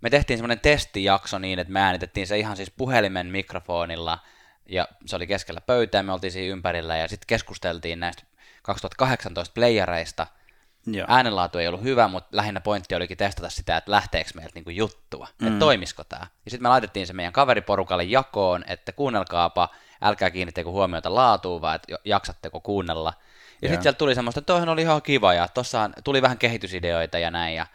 [0.00, 4.18] Me tehtiin semmoinen testijakso niin, että me äänitettiin se ihan siis puhelimen mikrofonilla,
[4.68, 8.22] ja se oli keskellä pöytää, me oltiin siinä ympärillä, ja sitten keskusteltiin näistä
[8.62, 10.26] 2018 playereista,
[10.86, 11.06] Joo.
[11.10, 15.28] Äänenlaatu ei ollut hyvä, mutta lähinnä pointti olikin testata sitä, että lähteekö meiltä niinku juttua,
[15.40, 15.46] mm.
[15.46, 16.26] että toimisiko tämä.
[16.44, 19.68] Ja sitten me laitettiin se meidän kaveriporukalle jakoon, että kuunnelkaapa,
[20.02, 23.12] älkää kiinnittäkö huomiota laatuun, vaan että jaksatteko kuunnella.
[23.62, 27.18] Ja sitten sieltä tuli semmoista, että toihan oli ihan kiva, ja tuossa tuli vähän kehitysideoita
[27.18, 27.66] ja näin, ja,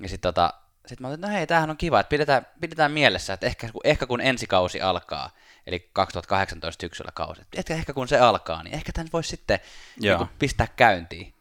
[0.00, 0.54] ja sitten tota,
[0.86, 3.68] sit mä olin, että no hei, tämähän on kiva, että pidetään, pidetään mielessä, että ehkä,
[3.84, 5.30] ehkä kun ensi kausi alkaa,
[5.66, 9.60] eli 2018 syksyllä kausi, että ehkä kun se alkaa, niin ehkä tämän voisi sitten
[10.00, 11.34] niin pistää käyntiin.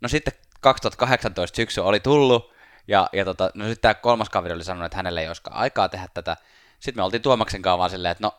[0.00, 0.32] No sitten
[0.74, 2.52] 2018 syksy oli tullut,
[2.88, 5.88] ja, ja tota, no sitten tämä kolmas kaveri oli sanonut, että hänelle ei olisikaan aikaa
[5.88, 6.36] tehdä tätä.
[6.80, 8.34] Sitten me oltiin Tuomaksen kanssa vaan silleen, että no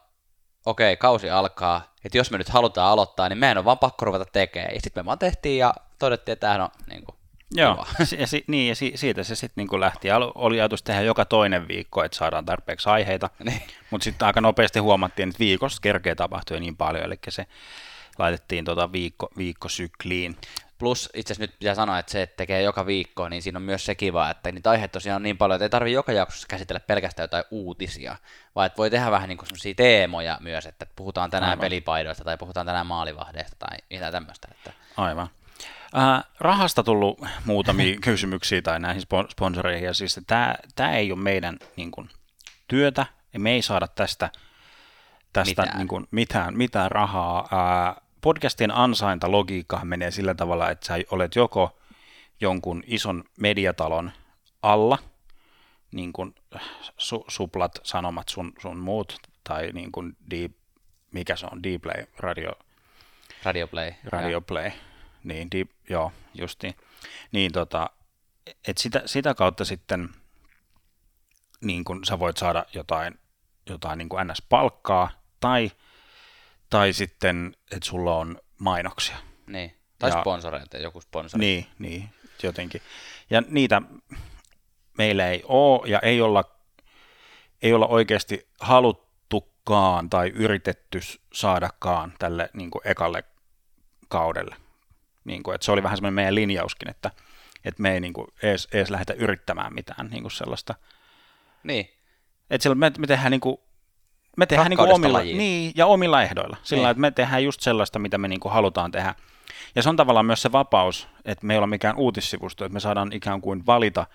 [0.66, 4.06] okei, okay, kausi alkaa, että jos me nyt halutaan aloittaa, niin meidän on vaan pakko
[4.06, 4.74] ruveta tekemään.
[4.74, 7.18] Ja sitten me vaan tehtiin ja todettiin, että tämähän on niin kuin,
[7.52, 7.86] Joo,
[8.20, 10.08] ja, si, niin, ja si, siitä se sitten niin lähti.
[10.36, 13.62] Oli ajatus tehdä joka toinen viikko, että saadaan tarpeeksi aiheita, niin.
[13.92, 17.48] mutta sitten aika nopeasti huomattiin, että viikossa kerkeä tapahtui niin paljon, eli se
[18.20, 20.38] laitettiin tota viikko, viikkosykliin.
[20.78, 23.64] Plus itse asiassa nyt pitää sanoa, että se, että tekee joka viikko, niin siinä on
[23.64, 26.48] myös se kiva, että niitä aiheita tosiaan on niin paljon, että ei tarvitse joka jaksossa
[26.48, 28.16] käsitellä pelkästään jotain uutisia,
[28.56, 31.62] vaan että voi tehdä vähän niin kuin sellaisia teemoja myös, että puhutaan tänään Aivan.
[31.62, 34.48] pelipaidoista tai puhutaan tänään maalivahdeista tai mitä tämmöistä.
[34.52, 34.74] Että...
[34.98, 35.30] Aivan.
[35.98, 41.58] Äh, rahasta tullut muutamia kysymyksiä tai näihin sponsoreihin, ja siis tämä, tämä ei ole meidän
[41.76, 42.10] niin kuin,
[42.68, 43.06] työtä,
[43.38, 44.30] me ei saada tästä,
[45.34, 45.78] tästä mitään.
[45.78, 47.40] Niin kuin, mitään, mitään rahaa.
[47.40, 51.80] Äh, podcastien ansaintalogiikka menee sillä tavalla, että sä olet joko
[52.42, 54.12] jonkun ison mediatalon
[54.62, 54.98] alla,
[55.92, 56.36] niin kuin
[56.98, 60.52] su, suplat, sanomat sun, sun muut, tai niin kuin deep,
[61.12, 62.52] mikä se on, Dplay, radio,
[63.44, 63.92] radio Play.
[64.06, 64.72] Radio Play.
[65.24, 66.76] Niin, deep, joo, justiin.
[67.32, 67.90] Niin tota,
[68.68, 70.10] et sitä, sitä kautta sitten
[71.62, 73.20] niin kun sä voit saada jotain,
[73.70, 75.10] jotain niin kuin NS-palkkaa,
[75.40, 75.72] tai
[76.70, 79.18] tai sitten, että sulla on mainoksia.
[79.48, 81.40] Niin, tai ja, sponsoreita, joku sponsori.
[81.40, 82.10] Niin, niin,
[82.44, 82.82] jotenkin.
[83.30, 83.82] Ja niitä
[84.98, 86.44] meillä ei ole, ja ei olla,
[87.62, 91.00] ei olla oikeasti haluttukaan tai yritetty
[91.34, 93.24] saadakaan tälle niin kuin ekalle
[94.08, 94.56] kaudelle.
[95.26, 97.12] Niin kuin, että se oli vähän semmoinen meidän linjauskin, että,
[97.66, 100.76] että me ei niin kuin edes, edes lähdetä yrittämään mitään niin kuin sellaista.
[101.64, 101.90] Niin.
[102.50, 103.58] Että me, me tehdään niin kuin
[104.38, 106.58] me tehdään niin omilla, niin, ja omilla ehdoilla.
[106.64, 106.92] Sillä niin.
[106.92, 109.16] että me tehdään just sellaista, mitä me niin kuin halutaan tehdä.
[109.76, 112.80] Ja se on tavallaan myös se vapaus, että me ei ole mikään uutissivusto, että me
[112.80, 114.06] saadaan ikään kuin valita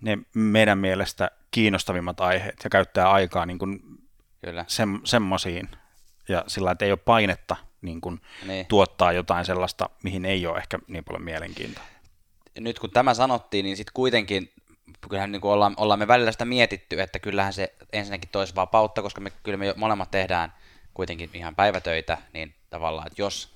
[0.00, 3.80] ne meidän mielestä kiinnostavimmat aiheet ja käyttää aikaa niin kuin
[4.44, 4.64] Kyllä.
[4.68, 5.68] Sem, semmoisiin.
[6.28, 8.66] Ja sillä että ei ole painetta niin kuin niin.
[8.66, 11.84] tuottaa jotain sellaista, mihin ei ole ehkä niin paljon mielenkiintoa.
[12.58, 14.52] nyt kun tämä sanottiin, niin sitten kuitenkin
[15.08, 19.02] kyllähän niin kuin ollaan, ollaan me välillä sitä mietitty, että kyllähän se ensinnäkin toisi vapautta,
[19.02, 20.52] koska me kyllä me molemmat tehdään
[20.94, 23.54] kuitenkin ihan päivätöitä, niin tavallaan, että jos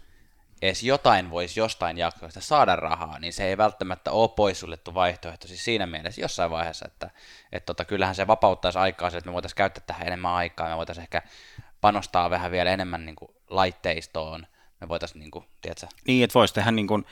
[0.62, 5.64] edes jotain voisi jostain jaksoista saada rahaa, niin se ei välttämättä ole poissuljettu vaihtoehto siis
[5.64, 7.10] siinä mielessä jossain vaiheessa, että
[7.52, 11.02] et tota, kyllähän se vapauttaisi aikaa että me voitaisiin käyttää tähän enemmän aikaa, me voitaisiin
[11.02, 11.22] ehkä
[11.80, 14.46] panostaa vähän vielä enemmän niin kuin, laitteistoon,
[14.80, 15.44] me voitaisiin, niin kuin?
[16.06, 17.06] Niin, että voisi tehdä niin kuin,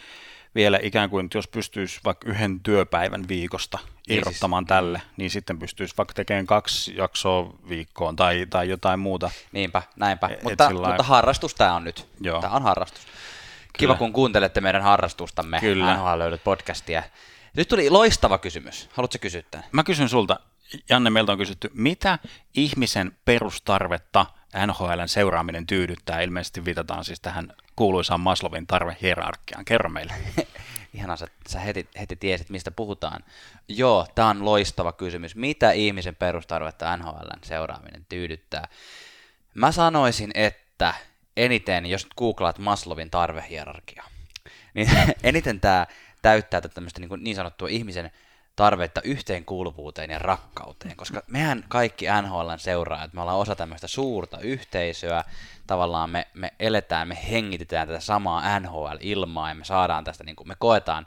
[0.55, 5.59] vielä ikään kuin, jos pystyisi vaikka yhden työpäivän viikosta niin irrottamaan siis, tälle, niin sitten
[5.59, 9.31] pystyisi vaikka tekemään kaksi jaksoa viikkoon tai, tai jotain muuta.
[9.53, 10.27] Niinpä, näinpä.
[10.27, 10.91] Et mutta, sillai...
[10.91, 12.09] mutta harrastus tämä on nyt.
[12.21, 12.41] Joo.
[12.41, 13.03] Tämä on harrastus.
[13.73, 15.97] Kiva, kun kuuntelette meidän harrastustamme, Kyllä.
[15.97, 17.03] NHL löydät podcastia.
[17.57, 18.89] Nyt tuli loistava kysymys.
[18.93, 19.67] Haluatko kysyä tämän?
[19.73, 20.41] Mä kysyn sulta,
[20.89, 22.19] Janne, meiltä on kysytty, mitä
[22.55, 24.27] ihmisen perustarvetta
[24.67, 26.21] NHLn seuraaminen tyydyttää?
[26.21, 29.65] Ilmeisesti viitataan siis tähän kuuluisaan Maslovin tarvehierarkiaan.
[29.65, 30.13] Kerro meille.
[30.95, 33.25] Ihanaa, sä, sä heti, heti tiesit, mistä puhutaan.
[33.69, 35.37] Joo, tämä on loistava kysymys.
[35.37, 38.69] Mitä ihmisen perustarvetta NHLn seuraaminen tyydyttää?
[39.55, 40.95] Mä sanoisin, että
[41.37, 44.05] eniten, jos nyt googlaat Maslovin tarvehierarkia,
[44.75, 44.91] niin
[45.23, 45.87] eniten tämä
[46.23, 48.11] täyttää tämmöistä niin, niin sanottua ihmisen
[48.57, 55.25] tarvetta yhteenkuuluvuuteen ja rakkauteen, koska mehän kaikki NHLn seuraajat, me ollaan osa tämmöistä suurta yhteisöä,
[55.67, 60.49] tavallaan me, me eletään, me hengitetään tätä samaa NHL-ilmaa ja me saadaan tästä, niin kuin
[60.49, 61.07] me koetaan,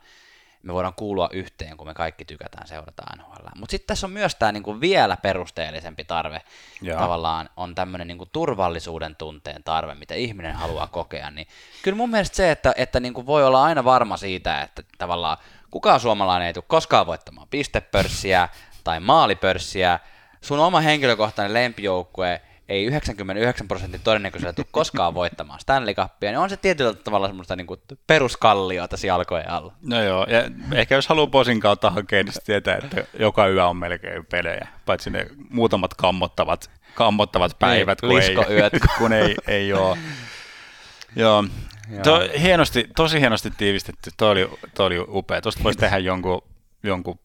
[0.65, 3.47] me voidaan kuulua yhteen, kun me kaikki tykätään seurata NHL.
[3.55, 6.41] Mutta sitten tässä on myös tämä niinku vielä perusteellisempi tarve,
[6.81, 6.99] Joo.
[6.99, 11.31] tavallaan on tämmöinen niinku turvallisuuden tunteen tarve, mitä ihminen haluaa kokea.
[11.31, 11.47] Niin
[11.81, 15.38] kyllä mun mielestä se, että, että niinku voi olla aina varma siitä, että tavallaan
[15.75, 18.49] kukaan suomalainen ei tule koskaan voittamaan pistepörssiä
[18.83, 19.99] tai maalipörssiä,
[20.41, 26.49] sun oma henkilökohtainen lempijoukkue ei 99 prosentin todennäköisellä tule koskaan voittamaan Stanley Cupia, niin on
[26.49, 29.73] se tietyllä tavalla semmoista niin kuin peruskallioa tässä jalkojen alla.
[29.81, 33.77] No joo, ja ehkä jos haluaa posin kautta hakea, niin tietää, että joka yö on
[33.77, 38.35] melkein pelejä, paitsi ne muutamat kammottavat, kammottavat niin, päivät, kun, ei,
[38.97, 39.97] kun ei, ei ole.
[41.15, 41.45] Joo,
[42.03, 44.11] To, hienosti, tosi hienosti tiivistetty.
[44.17, 45.41] Tuo oli, toi oli upea.
[45.41, 46.41] Tuosta voisi tehdä jonkun,
[46.83, 47.19] jonkun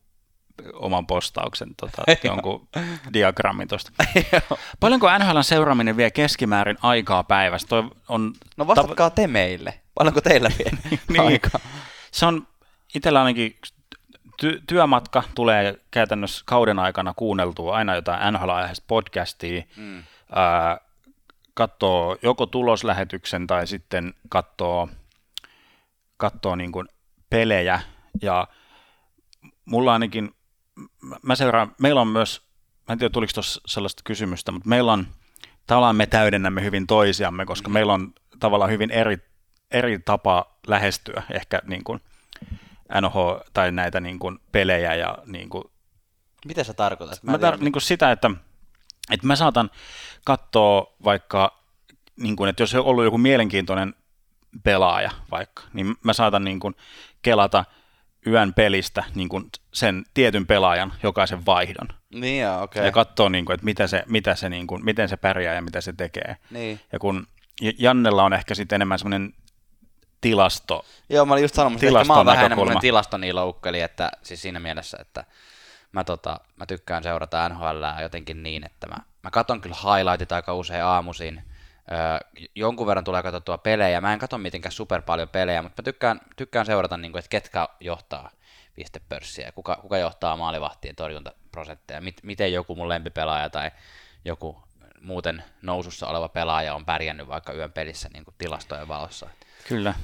[0.75, 2.69] oman postauksen, tota, jonkun
[3.13, 3.93] diagrammin tuosta.
[4.81, 7.69] Paljonko NHL seuraaminen vie keskimäärin aikaa päivässä?
[7.69, 9.81] Toi on no vastatkaa te meille.
[9.95, 10.71] Paljonko teillä vie
[11.09, 11.21] niin.
[11.21, 11.61] aikaa?
[12.13, 12.47] Se on
[12.95, 13.59] itsellä ainakin
[14.43, 19.63] ty- työmatka tulee käytännössä kauden aikana kuunneltua aina jotain NHL-aiheista podcastia.
[19.77, 20.03] Mm.
[20.35, 20.81] Ää,
[21.55, 24.89] katsoo joko tuloslähetyksen tai sitten katsoo,
[26.17, 26.89] katsoo niin kuin
[27.31, 27.81] pelejä
[28.23, 28.49] ja
[29.65, 30.31] mulla ainakin,
[31.23, 32.43] mä seuraan, meillä on myös,
[32.89, 35.07] mä en tiedä tuliko tuossa sellaista kysymystä, mutta meillä on,
[35.67, 37.75] tavallaan me täydennämme hyvin toisiamme, koska mm-hmm.
[37.75, 39.19] meillä on tavallaan hyvin eri,
[39.71, 42.01] eri tapa lähestyä ehkä niin kuin
[43.01, 45.65] NHL tai näitä niin kuin pelejä ja niin kuin,
[46.47, 47.23] Mitä sä tarkoitat?
[47.23, 48.31] Mä, mä tar- niin kuin sitä, että
[49.11, 49.71] että mä saatan
[50.25, 51.63] katsoa vaikka,
[52.17, 53.95] niin kuin, että jos on ollut joku mielenkiintoinen
[54.65, 56.75] pelaaja vaikka, niin mä saatan niin kuin
[57.23, 57.65] kelata
[58.27, 61.89] yön pelistä niin kuin sen tietyn pelaajan jokaisen vaihdon.
[62.15, 62.85] Niin ja, okay.
[62.85, 65.63] ja katsoa, niin kuin, että mitä se, mitä se, niin kuin, miten se pärjää ja
[65.63, 66.37] mitä se tekee.
[66.51, 66.81] Niin.
[66.93, 67.27] Ja kun
[67.79, 69.35] Jannella on ehkä sitten enemmän semmoinen
[70.21, 70.85] tilasto.
[71.09, 74.99] Joo, mä olin just sanomassa, että mä oon vähän enemmän tilastoniloukkeli, että siis siinä mielessä,
[75.01, 75.25] että
[75.93, 80.55] mä, tota, mä tykkään seurata NHL jotenkin niin, että mä, mä katon kyllä highlightit aika
[80.55, 81.43] usein aamuisin,
[81.93, 85.85] öö, jonkun verran tulee katsottua pelejä, mä en katso mitenkään super paljon pelejä, mutta mä
[85.85, 88.31] tykkään, tykkään seurata, niin kuin, että ketkä johtaa
[88.75, 93.71] pistepörssiä, kuka, kuka johtaa maalivahtien torjuntaprosentteja, mit, miten joku mun lempipelaaja tai
[94.25, 94.63] joku
[95.01, 99.31] muuten nousussa oleva pelaaja on pärjännyt vaikka yön pelissä niin kuin tilastojen valossa.
[99.69, 99.95] Kyllä.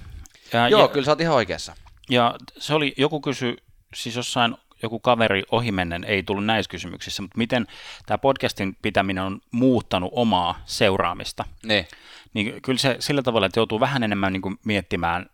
[0.52, 1.74] Ja, Joo, ja, kyllä sä oot ihan oikeassa.
[2.10, 3.56] Ja se oli, joku kysy,
[3.94, 7.66] siis jossain joku kaveri ohimennen ei tullut näissä kysymyksissä, mutta miten
[8.06, 11.44] tämä podcastin pitäminen on muuttanut omaa seuraamista.
[11.64, 11.86] Ne.
[12.34, 15.26] Niin kyllä se sillä tavalla, että joutuu vähän enemmän niin kuin miettimään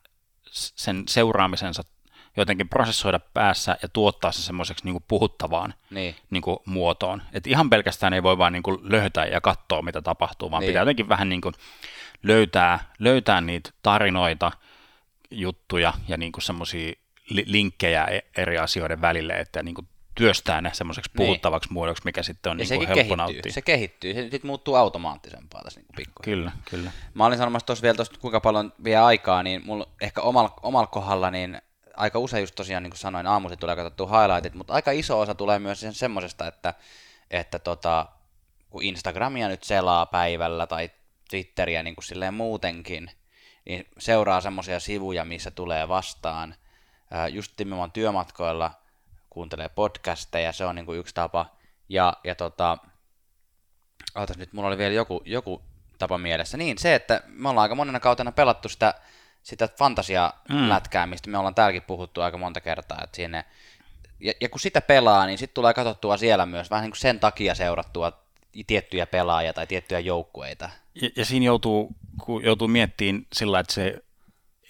[0.52, 1.82] sen seuraamisensa
[2.36, 6.16] jotenkin prosessoida päässä ja tuottaa se semmoiseksi niin puhuttavaan niin.
[6.30, 7.22] Niin kuin muotoon.
[7.32, 10.68] Et ihan pelkästään ei voi vaan niin kuin löytää ja katsoa, mitä tapahtuu, vaan niin.
[10.68, 11.54] pitää jotenkin vähän niin kuin
[12.22, 14.52] löytää, löytää niitä tarinoita,
[15.30, 16.92] juttuja ja niin semmoisia
[17.30, 21.26] linkkejä e- eri asioiden välille, että niin kuin työstää ne semmoiseksi niin.
[21.26, 21.74] puhuttavaksi niin.
[21.74, 23.52] muodoksi, mikä sitten on niin kuin helppo nauttia.
[23.52, 26.50] Se kehittyy, se sitten muuttuu automaattisempaa tässä niin pikkuhiljaa.
[26.50, 26.90] Kyllä, kyllä.
[27.14, 30.86] Mä olin sanomassa tuossa vielä tuosta, kuinka paljon vie aikaa, niin mulla ehkä omalla, omalla
[30.86, 31.62] kohdalla, niin
[31.96, 35.34] aika usein just tosiaan, niin kuin sanoin, aamuisin tulee katsottua highlightit, mutta aika iso osa
[35.34, 36.74] tulee myös sen semmoisesta, että,
[37.30, 38.06] että tota,
[38.70, 40.90] kun Instagramia nyt selaa päivällä tai
[41.30, 43.10] Twitteriä niin kuin silleen muutenkin,
[43.64, 46.54] niin seuraa semmoisia sivuja, missä tulee vastaan
[47.12, 48.70] ää, just nimenomaan työmatkoilla
[49.30, 51.46] kuuntelee podcasteja, se on niin kuin yksi tapa.
[51.88, 52.78] Ja, ja tota,
[54.14, 55.62] ootas nyt, mulla oli vielä joku, joku
[55.98, 56.56] tapa mielessä.
[56.56, 58.94] Niin, se, että me ollaan aika monena kautena pelattu sitä,
[59.42, 63.44] sitä fantasia-lätkää, mistä me ollaan täälläkin puhuttu aika monta kertaa, että sinne,
[64.20, 67.20] ja, ja kun sitä pelaa, niin sitten tulee katsottua siellä myös vähän niin kuin sen
[67.20, 68.22] takia seurattua
[68.66, 70.70] tiettyjä pelaajia tai tiettyjä joukkueita.
[70.94, 71.90] Ja, ja siinä joutuu,
[72.24, 74.02] kun joutuu miettimään sillä, että se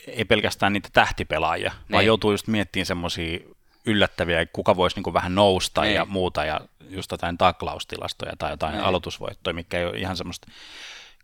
[0.06, 1.92] ei pelkästään niitä tähtipelaajia, niin.
[1.92, 3.38] vaan joutuu just miettimään semmoisia
[3.86, 5.94] yllättäviä, kuka voisi niin vähän nousta niin.
[5.94, 8.84] ja muuta, ja just jotain taklaustilastoja tai jotain niin.
[8.84, 10.46] aloitusvoittoja, mikä ei ole ihan semmoista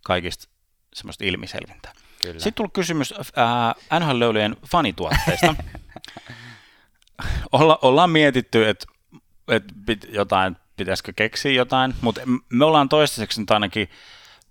[0.05, 0.49] kaikista
[0.95, 1.93] semmoista ilmiselvintä.
[2.23, 2.35] Kyllä.
[2.35, 5.55] Sitten tuli kysymys äh, NHL-löylyjen fanituotteista.
[7.53, 8.87] Olla, ollaan mietitty, että
[9.49, 13.91] et pit, jotain, pitäisikö keksiä jotain, mutta me ollaan toistaiseksi nyt ainakin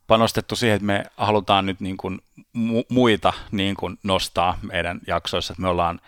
[0.07, 2.19] panostettu siihen, että me halutaan nyt niin kuin
[2.57, 6.01] mu- muita niin kuin nostaa meidän jaksoissa, että me ollaan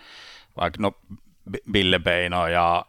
[0.58, 0.96] vaikka no,
[1.72, 2.86] Bille Beino ja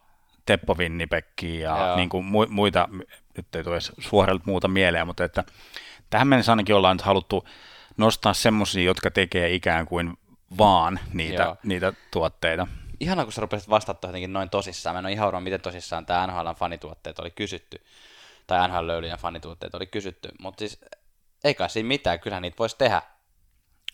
[0.46, 1.96] Teppo Vinnipekki ja Joo.
[1.96, 2.88] niin kuin mu- muita,
[3.36, 5.44] nyt ei tule suorelta muuta mieleen, mutta että
[6.10, 7.48] tähän mennessä ainakin ollaan nyt haluttu
[7.96, 10.18] nostaa semmoisia, jotka tekee ikään kuin
[10.58, 12.66] vaan niitä, niitä tuotteita.
[13.00, 14.94] Ihana, kun sä rupesit vastata jotenkin noin tosissaan.
[14.94, 17.82] Mä en ole ihan varma, miten tosissaan tämä NHL fanituotteet oli kysytty.
[18.46, 20.28] Tai NHL löylyjen fanituotteet oli kysytty.
[20.38, 20.80] Mutta siis
[21.44, 23.02] ei kai siinä mitään, kyllähän niitä voisi tehdä.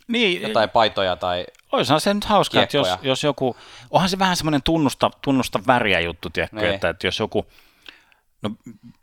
[0.09, 3.57] Niin, Jotain paitoja tai Olisihan se nyt hauska, että jos, jos joku,
[3.91, 6.75] onhan se vähän semmoinen tunnusta, tunnusta väriä juttu, tiedätkö, niin.
[6.75, 7.47] että, että jos joku,
[8.43, 8.51] no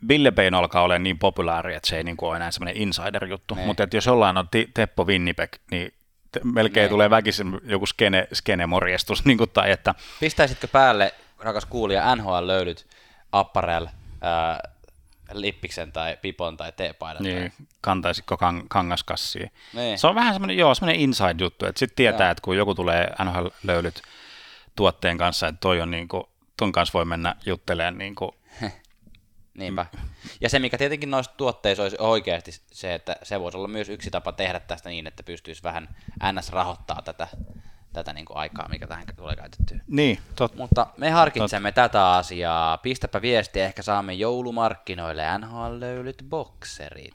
[0.06, 3.54] Bille Bain alkaa olla niin populaari, että se ei niin kuin ole enää semmoinen insider-juttu,
[3.54, 3.66] niin.
[3.66, 5.94] mutta että jos jollain on Teppo Winnipeg, niin
[6.44, 6.90] melkein niin.
[6.90, 9.94] tulee väkisin joku skene, skene-morjestus, niin kuin, tai että...
[10.20, 12.86] Pistäisitkö päälle, rakas kuulija, NHL löydyt,
[13.32, 14.73] apparel, äh,
[15.40, 17.22] lippiksen tai pipon tai teepaidan.
[17.22, 17.66] Niin, tai...
[17.80, 19.50] kantaisitko kang- kangaskassia.
[19.72, 19.98] Niin.
[19.98, 22.30] Se on vähän semmoinen, joo, semmoinen inside-juttu, että sitten tietää, joo.
[22.30, 24.02] että kun joku tulee NHL-löylyt
[24.76, 26.24] tuotteen kanssa, että toi on niin kuin,
[26.56, 28.30] ton kanssa voi mennä juttelemaan niin kuin...
[29.58, 29.86] Niinpä.
[30.40, 34.10] Ja se, mikä tietenkin noissa tuotteissa olisi oikeasti se, että se voisi olla myös yksi
[34.10, 35.96] tapa tehdä tästä niin, että pystyisi vähän
[36.32, 37.28] NS rahoittaa tätä
[37.94, 39.80] tätä niin kuin aikaa, mikä tähän tulee käytettyä.
[39.86, 40.58] Niin, totta.
[40.58, 41.74] Mutta me harkitsemme tot.
[41.74, 42.78] tätä asiaa.
[42.78, 47.14] Pistäpä viesti, ehkä saamme joulumarkkinoille NHL-löylyt bokserit.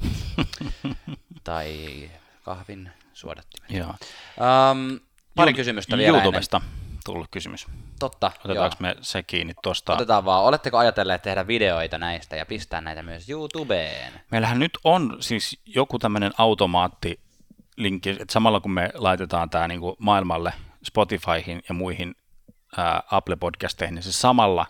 [1.43, 2.09] tai
[2.43, 3.69] kahvin suodattimet.
[3.71, 3.89] Joo.
[3.89, 4.99] Um,
[5.35, 6.99] pari Ju- kysymystä vielä YouTubesta ennen.
[7.05, 7.67] tullut kysymys.
[7.99, 8.93] Totta, Otetaanko joo.
[8.93, 9.93] me se kiinni tuosta?
[9.93, 10.43] Otetaan vaan.
[10.43, 14.13] Oletteko ajatelleet tehdä videoita näistä ja pistää näitä myös YouTubeen?
[14.31, 17.19] Meillähän nyt on siis joku tämmöinen automaatti
[17.77, 20.53] linkki, että samalla kun me laitetaan tämä niin kuin maailmalle
[20.83, 22.15] Spotifyhin ja muihin
[22.77, 24.65] ää, Apple-podcasteihin, niin se samalla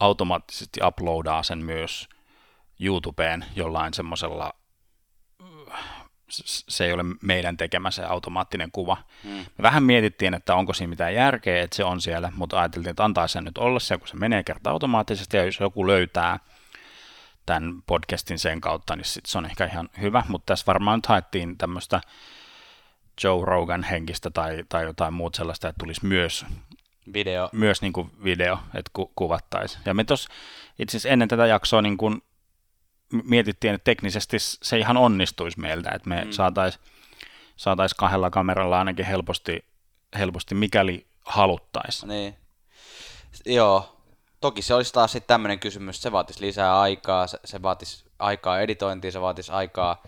[0.00, 2.08] automaattisesti uploadaa sen myös
[2.80, 4.52] YouTubeen jollain semmoisella,
[6.68, 8.96] se ei ole meidän tekemä se automaattinen kuva.
[9.24, 9.30] Hmm.
[9.32, 13.04] Me vähän mietittiin, että onko siinä mitään järkeä, että se on siellä, mutta ajateltiin, että
[13.04, 16.38] antaa sen nyt olla se, kun se menee kerta automaattisesti, ja jos joku löytää
[17.46, 21.06] tämän podcastin sen kautta, niin sit se on ehkä ihan hyvä, mutta tässä varmaan nyt
[21.06, 22.00] haettiin tämmöistä
[23.24, 26.46] Joe Rogan henkistä tai, tai jotain muuta sellaista, että tulisi myös
[27.12, 29.82] video, myös niin kuin video että ku, kuvattaisiin.
[29.86, 30.30] Ja me tuossa
[30.78, 32.22] itse asiassa ennen tätä jaksoa niin kuin
[33.24, 36.32] mietittiin, että teknisesti se ihan onnistuisi meiltä, että me mm.
[36.32, 36.84] saataisiin
[37.56, 39.64] saatais kahdella kameralla ainakin helposti,
[40.18, 42.08] helposti mikäli haluttaisiin.
[42.08, 42.36] Niin.
[43.46, 43.96] Joo,
[44.40, 48.60] toki se olisi taas sitten tämmöinen kysymys, se vaatisi lisää aikaa, se, se vaatisi aikaa
[48.60, 50.02] editointiin, se vaatisi aikaa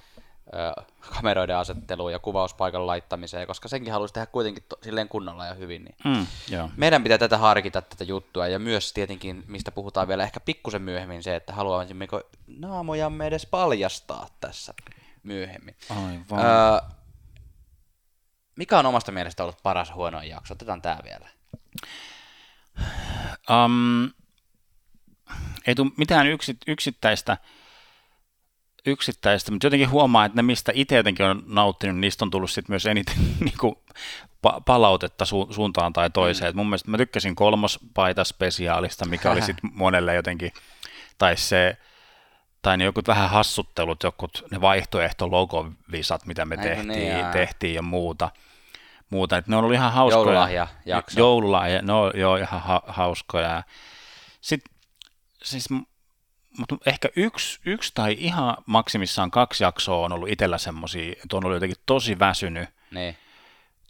[1.15, 5.85] kameroiden asetteluun ja kuvauspaikan laittamiseen, koska senkin haluaisi tehdä kuitenkin to, silleen kunnolla ja hyvin.
[5.85, 6.71] Niin mm, joo.
[6.77, 11.23] Meidän pitää tätä harkita, tätä juttua, ja myös tietenkin, mistä puhutaan vielä ehkä pikkusen myöhemmin,
[11.23, 14.75] se, että haluaisimmeko naamojamme edes paljastaa tässä
[15.23, 15.77] myöhemmin.
[15.91, 16.47] Aivan.
[16.47, 16.89] Öö,
[18.57, 20.55] mikä on omasta mielestä ollut paras huono jakso?
[20.55, 21.29] Otetaan tämä vielä.
[23.51, 24.11] Um,
[25.67, 26.27] ei tule mitään
[26.67, 27.39] yksittäistä
[28.87, 32.51] yksittäistä, mutta jotenkin huomaa, että ne mistä itse jotenkin on nauttinut, niin niistä on tullut
[32.51, 33.75] sit myös eniten niin kuin,
[34.47, 36.55] pa- palautetta su- suuntaan tai toiseen.
[36.55, 36.57] Mm.
[36.57, 40.53] mun mielestä mä tykkäsin kolmospaita spesiaalista, mikä oli sitten monelle jotenkin,
[41.19, 41.77] tai se,
[42.63, 47.83] tai ne jokut vähän hassuttelut, jokut ne vaihtoehto logovisat, mitä me tehtiin, niin, tehtiin ja
[47.83, 48.31] muuta.
[49.11, 49.37] muuta.
[49.37, 50.25] Et ne on ollut ihan hauskoja.
[50.25, 51.21] Joululahja jakso.
[51.21, 53.63] Joululahja, ne on joo, ihan ha- hauskoja.
[54.41, 54.75] Sitten
[55.43, 55.69] siis
[56.59, 61.45] mutta ehkä yksi, yksi tai ihan maksimissaan kaksi jaksoa on ollut itsellä semmoisia, että on
[61.45, 62.69] ollut jotenkin tosi väsynyt.
[62.91, 63.17] Niin.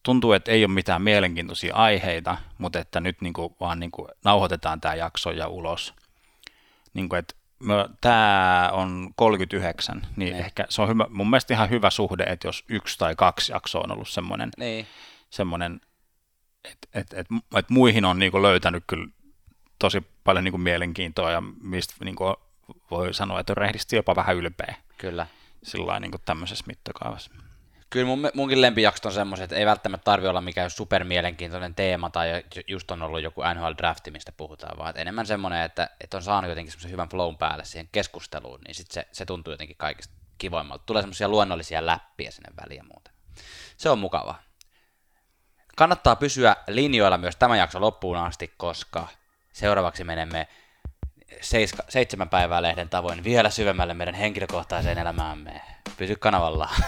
[0.02, 4.94] Tuntuu, että ei ole mitään mielenkiintoisia aiheita, mutta että nyt niinku vaan niinku nauhoitetaan tämä
[4.94, 5.94] jakso ja ulos.
[6.94, 7.34] Niinku, että
[8.00, 12.48] tämä on 39, niin, niin ehkä se on hyvä, mun mielestä ihan hyvä suhde, että
[12.48, 14.86] jos yksi tai kaksi jaksoa on ollut semmoinen, niin.
[15.30, 15.80] semmoinen
[16.64, 19.06] et, et, et, et muihin on niin kuin löytänyt kyllä
[19.78, 22.34] tosi paljon niin kuin mielenkiintoa ja mistä niin kuin
[22.91, 24.74] voi sanoa, että on rehdisti jopa vähän ylpeä.
[24.99, 25.26] Kyllä.
[25.62, 27.30] Sillä niin kuin tämmöisessä mittakaavassa.
[27.91, 32.45] Kyllä mun, munkin lempijaksot on semmoiset, että ei välttämättä tarvi olla mikään supermielenkiintoinen teema tai
[32.66, 36.22] just on ollut joku NHL drafti, mistä puhutaan, vaan että enemmän semmoinen, että, että on
[36.22, 40.14] saanut jotenkin semmoisen hyvän flown päälle siihen keskusteluun, niin sit se, se tuntuu jotenkin kaikista
[40.38, 40.84] kivoimmalta.
[40.86, 43.11] Tulee semmoisia luonnollisia läppiä sinne väliin ja muuta.
[43.76, 44.43] Se on mukavaa.
[45.76, 49.09] Kannattaa pysyä linjoilla myös tämän jakson loppuun asti, koska
[49.53, 50.49] seuraavaksi menemme
[51.41, 55.61] seiska, seitsemän päivää lehden tavoin vielä syvemmälle meidän henkilökohtaiseen elämäämme.
[55.97, 56.70] Pysy kanavalla.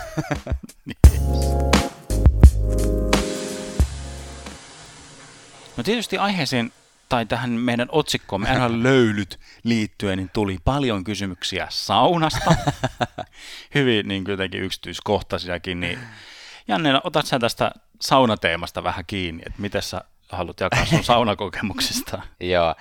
[5.76, 6.72] No tietysti aiheeseen
[7.08, 12.54] tai tähän meidän otsikkoon, meidän löylyt liittyen, niin tuli paljon kysymyksiä saunasta.
[13.74, 15.80] Hyvin niin jotenkin yksityiskohtaisiakin.
[15.80, 15.98] Niin
[16.68, 22.22] Janne, otat sä tästä saunateemasta vähän kiinni, että miten sä haluat jakaa sun saunakokemuksista?
[22.40, 22.74] Joo.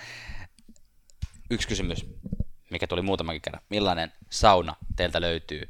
[1.52, 2.06] Yksi kysymys,
[2.70, 3.64] mikä tuli muutamankin kerran.
[3.70, 5.70] Millainen sauna teiltä löytyy?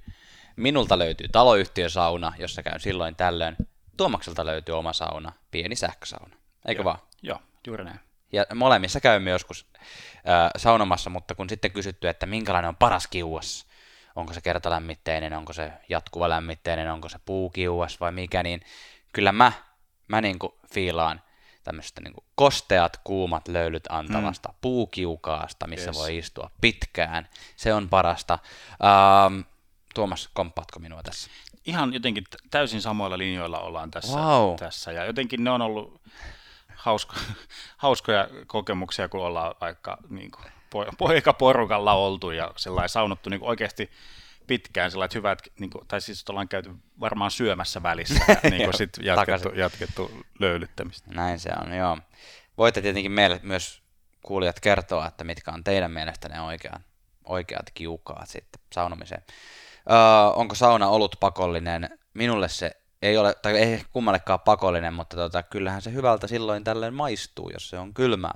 [0.56, 3.56] Minulta löytyy taloyhtiösauna, jossa käyn silloin tällöin.
[3.98, 6.36] Tuomakselta löytyy oma sauna, pieni sähkösauna.
[6.68, 6.86] Eikö Joo.
[6.86, 7.00] vaan?
[7.22, 8.00] Joo, juuri näin.
[8.32, 9.66] Ja molemmissa käymme joskus
[10.16, 13.66] äh, saunomassa, mutta kun sitten kysytty, että minkälainen on paras kiuas,
[14.16, 18.62] onko se kertalämmitteinen, onko se jatkuva lämmitteinen, onko se puukiuas vai mikä, niin
[19.14, 19.52] kyllä mä,
[20.08, 21.22] mä niin kuin fiilaan
[21.64, 24.56] tämmöistä niin kosteat, kuumat löylyt antavasta mm.
[24.62, 25.98] puukiukaasta, missä yes.
[25.98, 27.28] voi istua pitkään.
[27.56, 28.40] Se on parasta.
[29.26, 29.42] Ähm,
[29.94, 31.30] Tuomas, komppaatko minua tässä?
[31.66, 34.18] Ihan jotenkin täysin samoilla linjoilla ollaan tässä.
[34.18, 34.56] Wow.
[34.56, 34.92] tässä.
[34.92, 36.02] Ja jotenkin ne on ollut
[36.76, 37.16] hausko,
[37.78, 40.46] hauskoja kokemuksia, kun ollaan vaikka niin kuin,
[40.98, 43.92] poikaporukalla oltu ja sellainen saunottu niin oikeasti
[44.52, 48.78] pitkään sellainen hyvät, niin kuin, tai siis ollaan käyty varmaan syömässä välissä ja niin kuin
[48.78, 51.12] sit jatkettu, jatkettu löylyttämistä.
[51.14, 51.98] Näin se on, joo.
[52.58, 53.82] Voitte tietenkin meille myös
[54.22, 56.82] kuulijat kertoa, että mitkä on teidän mielestä ne oikeat,
[57.24, 59.24] oikeat kiukaat sitten saunomiseen.
[59.92, 59.98] Öö,
[60.36, 62.00] onko sauna ollut pakollinen?
[62.14, 62.72] Minulle se
[63.02, 67.70] ei ole, tai ei kummallekaan pakollinen, mutta tota, kyllähän se hyvältä silloin tällöin maistuu, jos
[67.70, 68.34] se on kylmää.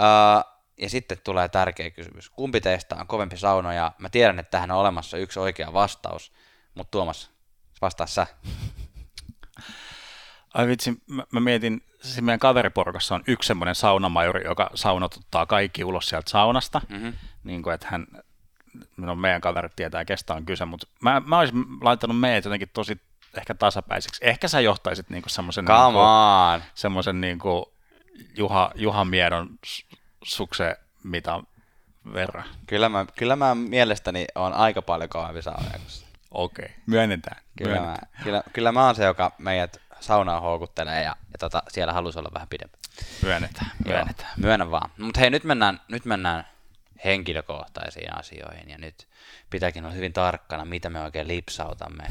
[0.00, 2.30] Öö, ja sitten tulee tärkeä kysymys.
[2.30, 3.72] Kumpi teistä on kovempi sauno?
[3.72, 6.32] Ja mä tiedän, että tähän on olemassa yksi oikea vastaus,
[6.74, 7.30] mutta Tuomas,
[7.80, 8.26] vastaa sä.
[10.54, 15.84] Ai vitsi, mä, mä mietin, siis meidän kaveriporukassa on yksi semmoinen saunamajuri, joka saunotuttaa kaikki
[15.84, 16.80] ulos sieltä saunasta.
[16.88, 17.12] Mm-hmm.
[17.44, 18.06] Niin kuin, että hän,
[18.96, 23.00] no meidän kaverit tietää, kestä on kyse, mutta mä, mä olisin laittanut meidät jotenkin tosi
[23.36, 24.24] ehkä tasapäisiksi.
[24.24, 25.98] Ehkä sä johtaisit niinku semmoisen niinku,
[26.74, 27.72] semmoisen niinku
[28.36, 29.58] Juha, Juha Miedon
[30.24, 31.40] sukse mitä
[32.12, 32.44] verran.
[32.66, 35.78] Kyllä mä, kyllä mä mielestäni on aika paljon kovempi saunoja
[36.30, 36.76] Okei, okay.
[36.86, 37.42] myönnetään.
[37.58, 38.08] Kyllä, myönnetään.
[38.18, 42.18] Mä, kyllä, kyllä mä oon se, joka meidät saunaan houkuttelee ja, ja tota, siellä halusi
[42.18, 42.78] olla vähän pidempi.
[43.22, 44.28] Myönnetään, myönnetään.
[44.28, 44.90] Joo, myönnän vaan.
[44.98, 46.44] Mutta hei, nyt mennään, nyt mennään
[47.04, 49.08] henkilökohtaisiin asioihin ja nyt
[49.50, 52.04] pitääkin olla hyvin tarkkana, mitä me oikein lipsautamme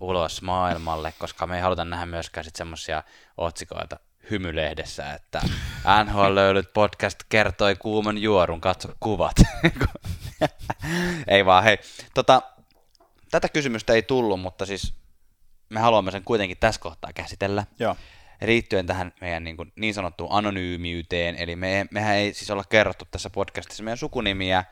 [0.00, 3.02] ulos maailmalle, koska me ei haluta nähdä myöskään sitten semmoisia
[3.36, 3.98] otsikoita
[4.30, 5.40] hymylehdessä, että
[6.04, 9.36] NHL löylyt podcast kertoi kuuman juorun, katso kuvat.
[11.28, 11.78] ei vaan, hei.
[12.14, 12.42] Tota,
[13.30, 14.94] tätä kysymystä ei tullut, mutta siis
[15.68, 17.66] me haluamme sen kuitenkin tässä kohtaa käsitellä.
[17.78, 17.96] Joo.
[18.46, 23.04] Liittyen tähän meidän niin, kuin, niin sanottuun anonyymiyteen, eli me, mehän ei siis olla kerrottu
[23.10, 24.64] tässä podcastissa meidän sukunimiä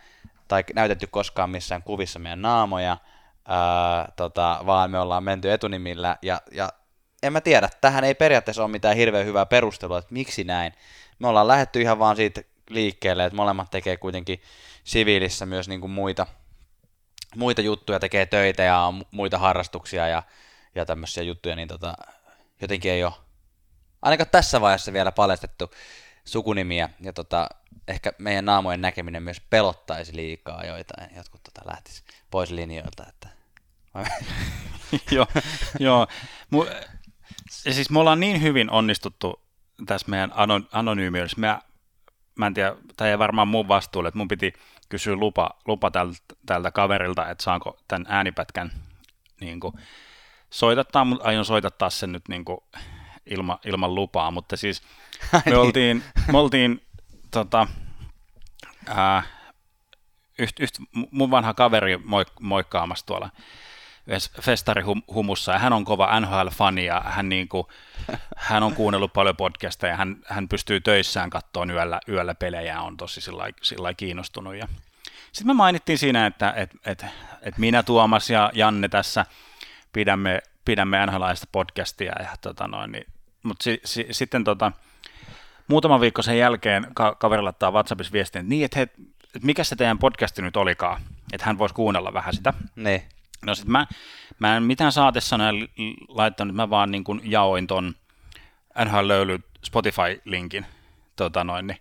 [0.48, 2.96] tai näytetty koskaan missään kuvissa meidän naamoja,
[3.48, 6.72] ää, tota, vaan me ollaan menty etunimillä ja, ja
[7.22, 10.72] en mä tiedä, tähän ei periaatteessa ole mitään hirveän hyvää perustelua, että miksi näin.
[11.18, 14.42] Me ollaan lähetty ihan vaan siitä liikkeelle, että molemmat tekee kuitenkin
[14.84, 16.26] siviilissä myös niin kuin muita,
[17.36, 20.22] muita juttuja, tekee töitä ja muita harrastuksia ja,
[20.74, 21.94] ja tämmöisiä juttuja, niin tota,
[22.60, 23.12] jotenkin ei ole
[24.02, 25.70] ainakaan tässä vaiheessa vielä paljastettu
[26.24, 27.48] sukunimiä, ja tota,
[27.88, 33.28] ehkä meidän naamojen näkeminen myös pelottaisi liikaa joitain, jotkut tota lähtis pois linjoilta, että
[35.16, 35.26] joo,
[35.78, 36.06] joo.
[37.64, 39.40] Ja siis me ollaan niin hyvin onnistuttu
[39.86, 40.32] tässä meidän
[40.72, 41.40] anonyymiydessä.
[41.40, 41.60] Mä,
[42.34, 44.52] mä en tiedä, tai ei varmaan mun vastuulle, että mun piti
[44.88, 48.72] kysyä lupa, lupa tältä, tältä kaverilta, että saanko tämän äänipätkän
[49.40, 49.74] niin kuin,
[50.50, 52.58] soitattaa, mutta aion soitattaa sen nyt niin kuin,
[53.26, 54.82] ilma, ilman lupaa, mutta siis
[55.50, 56.82] me oltiin, me oltiin
[57.30, 57.66] tota,
[58.86, 59.22] ää,
[60.38, 60.78] yht, yht,
[61.10, 63.30] mun vanha kaveri moik, moikkaamassa tuolla
[64.40, 67.66] festarihumussa ja hän on kova NHL-fani ja hän, niin kuin,
[68.36, 72.80] hän on kuunnellut paljon podcasteja ja hän, hän pystyy töissään katsoa yöllä, yöllä pelejä ja
[72.80, 74.56] on tosi sillä, sillä kiinnostunut.
[74.56, 74.68] Ja
[75.32, 77.06] sitten me mainittiin siinä, että et, et,
[77.42, 79.26] et minä, Tuomas ja Janne tässä
[79.92, 83.06] pidämme, pidämme NHL podcastia ja tota noin, niin
[83.42, 84.72] mutta si, si, sitten tota,
[85.68, 89.64] muutama viikko sen jälkeen ka- kaveri laittaa WhatsAppissa viestin, että niin, että, he, että mikä
[89.64, 91.00] se teidän podcasti nyt olikaan,
[91.32, 92.54] että hän voisi kuunnella vähän sitä.
[92.76, 93.02] Niin.
[93.46, 93.86] No sit mä,
[94.38, 95.52] mä en mitään saatesanoja
[96.08, 97.94] laittanut, mä vaan niin kuin jaoin ton
[98.84, 100.66] NHL Löyly Spotify-linkin
[101.16, 101.78] tota noin, niin,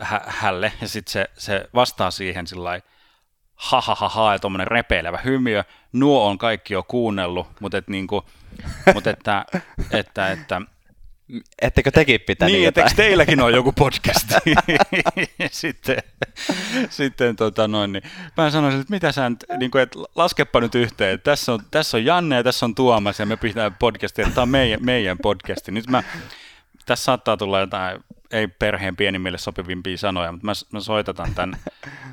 [0.00, 2.80] hä, hälle, ja sitten se, se vastaa siihen sillä
[3.54, 5.64] ha ha ha ha, ja tuommoinen repeilevä hymiö.
[5.92, 8.24] Nuo on kaikki jo kuunnellut, mutta et niinku,
[8.94, 9.44] mut että,
[9.90, 10.62] että, että,
[11.62, 12.86] Ettekö tekin pitänyt niin, jotain?
[12.86, 14.28] etteikö teilläkin ole joku podcast?
[15.50, 16.02] sitten,
[16.90, 18.02] sitten tota noin, niin
[18.36, 21.60] mä sanoisin, että mitä sä nyt, niin kuin, että laskepa nyt yhteen, että tässä on,
[21.70, 25.18] tässä on Janne ja tässä on Tuomas ja me pitää podcastia, tämä on meidän, meidän
[25.18, 25.72] podcasti.
[25.72, 26.02] Nyt mä,
[26.86, 31.56] tässä saattaa tulla jotain, ei perheen pienimmille sopivimpia sanoja, mutta mä, mä soitetaan tämän,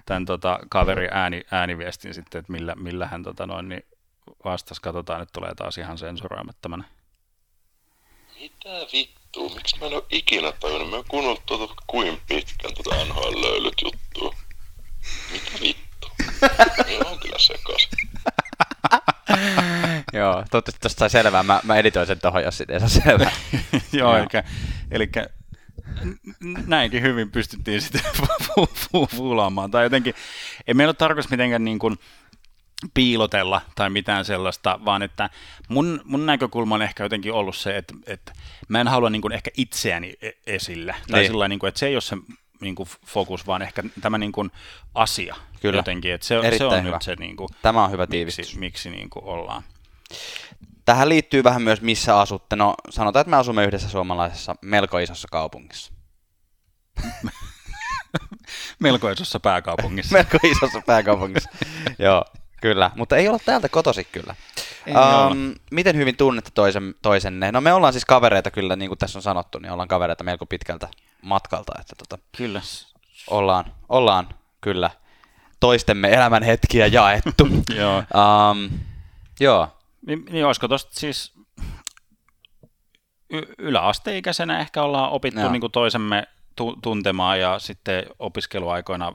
[0.06, 3.86] tämän tota, kaverin ääni, ääniviestin sitten, että millä, millä hän tota noin, niin
[4.46, 4.82] vastasi.
[4.82, 6.84] Katsotaan, nyt tulee taas ihan sensuroimattomana.
[8.46, 9.56] Mitä vittua?
[9.56, 10.90] Miksi mä en ole ikinä tajunnut?
[10.90, 14.36] Mä oon kuunnellut tuota kuin pitkän tuota NHL löylyt juttua.
[15.32, 16.12] Mitä vittu?
[16.88, 17.90] Minä on kyllä sekas.
[20.14, 21.44] Joo, toivottavasti tuosta sai selvää.
[21.44, 23.32] Mä, mä editoin sen tohon, jos siitä ei saa selvää.
[23.94, 24.18] Joo, Joo.
[24.18, 24.28] eli,
[24.92, 25.10] eli
[26.68, 29.72] näinkin hyvin pystyttiin sitten fu- fu- fuulaamaan.
[29.72, 30.16] Tai jotenkin,
[30.68, 31.98] ei meillä ole tarkoitus mitenkään niin kuin
[32.94, 35.30] piilotella tai mitään sellaista, vaan että
[35.70, 38.34] mun, mun näkökulma on ehkä jotenkin ollut se, että, että
[38.68, 40.96] mä en halua niin kuin ehkä itseäni e- esille.
[41.12, 41.32] Tai Niin.
[41.32, 42.18] sillä niin kuin, että se ei ole se
[42.62, 44.52] niin kuin fokus, vaan ehkä tämä niin kuin
[44.96, 45.80] asia Kyllä.
[45.80, 46.14] jotenkin.
[46.14, 46.96] Että se, se on hyvä.
[46.96, 48.46] nyt se, niin kuin, Tämä on hyvä tiivistys.
[48.46, 49.64] miksi, miksi niin kuin ollaan.
[50.86, 52.56] Tähän liittyy vähän myös, missä asutte.
[52.56, 55.94] No, sanotaan, että me asumme yhdessä suomalaisessa melko isossa kaupungissa.
[58.80, 60.14] Melko isossa pääkaupungissa.
[60.18, 61.50] melko isossa pääkaupungissa.
[62.00, 62.26] Joo,
[62.66, 62.92] kyllä.
[62.96, 64.36] Mutta ei olla täältä kotosi kyllä.
[64.88, 67.52] Um, miten hyvin tunnette toisen, toisenne?
[67.52, 70.46] No me ollaan siis kavereita kyllä, niin kuin tässä on sanottu, niin ollaan kavereita melko
[70.46, 70.88] pitkältä
[71.22, 71.74] matkalta.
[71.80, 72.62] Että tota, Kyllä.
[73.30, 74.30] ollaan, ollaan
[74.62, 74.90] kyllä
[75.60, 77.48] toistemme elämän hetkiä jaettu.
[77.80, 77.98] Joo.
[77.98, 78.70] um,
[79.40, 79.68] joo,
[80.08, 81.34] Niin, niin olisiko tuosta siis
[83.30, 85.52] y- yläasteikäisenä ehkä ollaan opittu Joo.
[85.52, 89.14] niin kuin toisemme tu- tuntemaan ja sitten opiskeluaikoina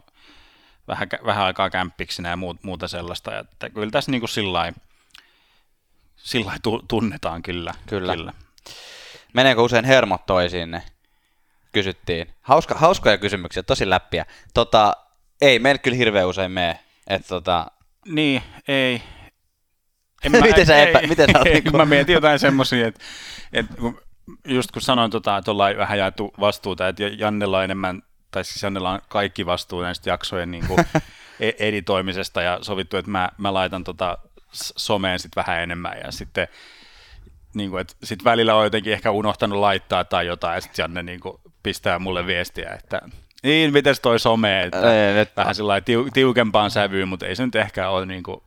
[0.90, 3.32] vähän, vähän aikaa kämppiksinä ja muut, muuta sellaista.
[3.32, 4.72] Ja Että kyllä tässä niin kuin sillai,
[6.16, 7.74] sillai tu- tunnetaan kyllä.
[7.88, 8.14] Kyllä.
[8.16, 8.32] kyllä.
[9.32, 10.82] meneekö usein hermot toisiinne?
[11.72, 12.34] Kysyttiin.
[12.42, 14.26] Hauska, hauskoja kysymyksiä, tosi läppiä.
[14.54, 14.92] Tota,
[15.40, 16.78] ei meillä kyllä hirveän usein mene.
[17.06, 17.66] Että tota,
[18.08, 19.02] Niin, ei.
[20.24, 23.00] En Miten sä epä- miten sä oot ei, niinku- Mä mietin jotain semmoisia, että,
[23.52, 23.74] että
[24.46, 28.62] just kun sanoin, tota, että ollaan vähän jaettu vastuuta, että Jannella on enemmän, tai siis
[28.62, 30.78] Jannella on kaikki vastuu näistä jaksojen niin kuin,
[31.40, 34.18] e- editoimisesta ja sovittu, että mä, mä laitan tota
[34.52, 36.48] someen sitten vähän enemmän ja sitten
[37.54, 41.02] niin kuin, että sit välillä on jotenkin ehkä unohtanut laittaa tai jotain, ja sitten Janne
[41.02, 43.00] niin kuin, pistää mulle viestiä, että
[43.42, 47.44] niin, mites toi some, että Ei, nyt- vähän sillä tiu, tiukempaan sävyyn, mutta ei se
[47.44, 48.42] nyt ehkä ole niin kuin,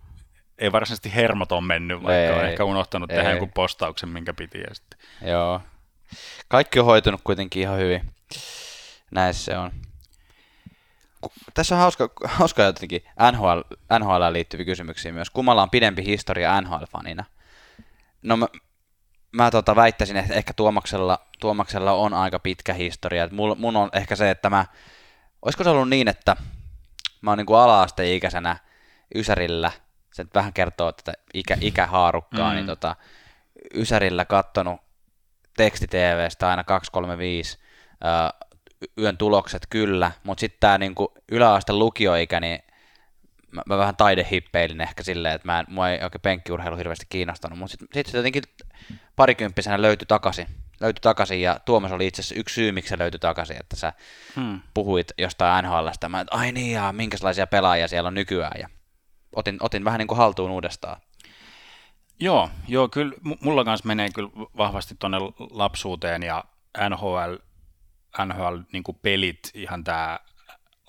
[0.60, 3.18] ei varsinaisesti hermot on mennyt, vaikka Ei, on ehkä unohtanut ei.
[3.18, 4.60] tehdä jonkun postauksen, minkä piti.
[4.60, 5.00] Ja sitten.
[5.30, 5.62] joo.
[6.48, 8.02] Kaikki on hoitunut kuitenkin ihan hyvin.
[9.14, 9.72] Näissä se on.
[11.54, 13.02] Tässä on hauska, hauska jotenkin
[13.32, 13.60] NHL,
[14.00, 15.30] NHL liittyviä kysymyksiä myös.
[15.30, 17.24] Kummalla on pidempi historia NHL-fanina?
[18.22, 18.48] No mä,
[19.32, 23.24] mä tota väittäisin, että ehkä Tuomaksella, Tuomaksella on aika pitkä historia.
[23.24, 24.66] Et mul, mun on ehkä se, että mä,
[25.42, 26.36] olisiko se ollut niin, että
[27.22, 28.58] mä oon niinku ala-asteikäisenä
[29.16, 29.72] Ysärillä,
[30.14, 32.56] se nyt vähän kertoo tätä ikä, ikähaarukkaa, mm.
[32.56, 32.96] niin tota,
[33.76, 34.82] Ysärillä kattonut
[35.58, 37.58] teksti-TVstä aina 235,
[37.92, 38.43] ö,
[38.98, 42.60] yön tulokset kyllä, mutta sitten tämä niinku yläaste lukioikä, niin
[43.52, 47.60] mä, mä vähän taidehippeilin ehkä silleen, että mä en, mua ei oikein penkkiurheilu hirveästi kiinnostanut,
[47.60, 48.44] mutta sitten sit se jotenkin
[49.16, 50.48] parikymppisenä löytyi takaisin,
[50.82, 53.94] löytyi takaisin ja Tuomas oli itse asiassa yksi syy, miksi se löytyi takaisin, että sä
[54.36, 54.62] Hmm.
[54.74, 58.70] puhuit jostain NHLstä, mä että ai niin ja minkälaisia pelaajia siellä on nykyään ja
[59.36, 61.02] otin, otin vähän niin kuin haltuun uudestaan.
[62.20, 65.18] Joo, joo, kyllä mu- mulla kanssa menee kyllä vahvasti tuonne
[65.52, 66.44] lapsuuteen ja
[66.90, 67.36] NHL,
[68.26, 70.20] NHL niin pelit, ihan tämä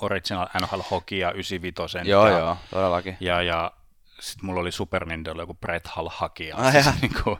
[0.00, 3.16] Original NHL Hockey ja 95 Joo, ja, joo, todellakin.
[3.20, 3.72] Ja, ja
[4.20, 6.56] sitten mulla oli Super Nintendo joku Brett Hall Hakija.
[6.56, 7.36] Ai siis, niin kuin,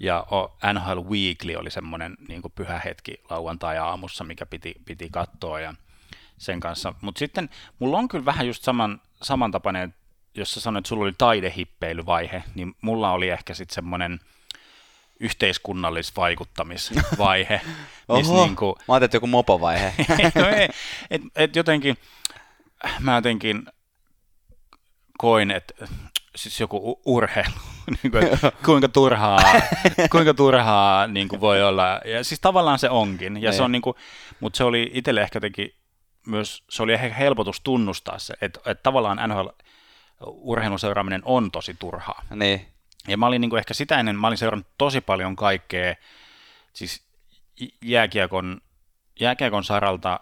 [0.00, 0.26] ja
[0.72, 5.74] NHL Weekly oli semmoinen niin kuin pyhä hetki lauantai-aamussa, mikä piti, piti katsoa ja
[6.38, 6.94] sen kanssa.
[7.00, 9.94] Mutta sitten mulla on kyllä vähän just saman, samantapainen,
[10.34, 14.20] jos sä sanoit, että sulla oli taidehippeilyvaihe, niin mulla oli ehkä sitten semmoinen
[15.20, 17.60] yhteiskunnallisvaikuttamisvaihe,
[18.16, 19.94] missä Oho, niin kuin, mä ajattelin, että joku mopovaihe.
[20.34, 20.68] no ei,
[21.10, 21.96] et, et jotenkin,
[23.00, 23.66] mä jotenkin
[25.18, 25.74] koin, että
[26.36, 27.54] siis joku urheilu,
[28.02, 28.24] niin kuin,
[28.64, 29.40] kuinka turhaa,
[30.10, 32.00] kuinka turhaa niin kuin voi olla.
[32.04, 33.64] Ja siis tavallaan se onkin, ja se Niin.
[33.64, 33.94] on niin kuin,
[34.40, 35.76] mutta se oli itselle ehkä teki
[36.26, 39.46] myös, se oli ehkä helpotus tunnustaa se, että, että tavallaan NHL
[40.26, 42.22] urheilun seuraaminen on tosi turhaa.
[42.34, 42.66] Niin,
[43.08, 45.94] Ja mä olin niin kuin ehkä sitä ennen, mä olin seurannut tosi paljon kaikkea,
[46.72, 47.02] siis
[47.82, 48.60] jääkiekon,
[49.20, 50.20] jääkiekon saralta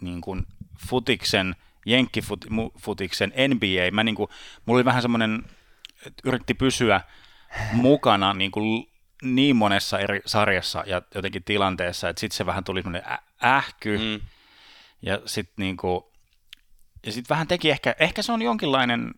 [0.00, 0.46] niin kuin
[0.88, 1.56] futiksen,
[1.86, 4.30] jenkkifutiksen, NBA, mä niin kuin,
[4.66, 5.44] mulla oli vähän semmoinen,
[6.06, 7.00] että yritti pysyä
[7.72, 8.92] mukana niin, kuin
[9.22, 13.12] niin monessa eri sarjassa ja jotenkin tilanteessa, että sitten se vähän tuli semmoinen
[13.44, 14.26] ähky, mm.
[15.02, 16.12] ja sitten niinku,
[17.06, 19.14] ja sit vähän teki ehkä, ehkä se on jonkinlainen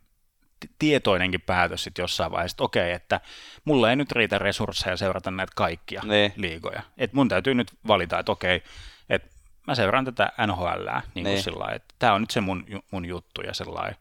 [0.78, 3.20] tietoinenkin päätös sitten jossain vaiheessa, että okei, että
[3.64, 6.32] mulla ei nyt riitä resursseja seurata näitä kaikkia Niin.
[6.36, 6.82] liigoja.
[6.98, 8.62] Että mun täytyy nyt valita, että okei,
[9.10, 9.28] että
[9.66, 11.42] mä seuraan tätä NHL, niin kuin Niin.
[11.42, 13.96] sillä että tämä on nyt se mun, mun juttu ja sellainen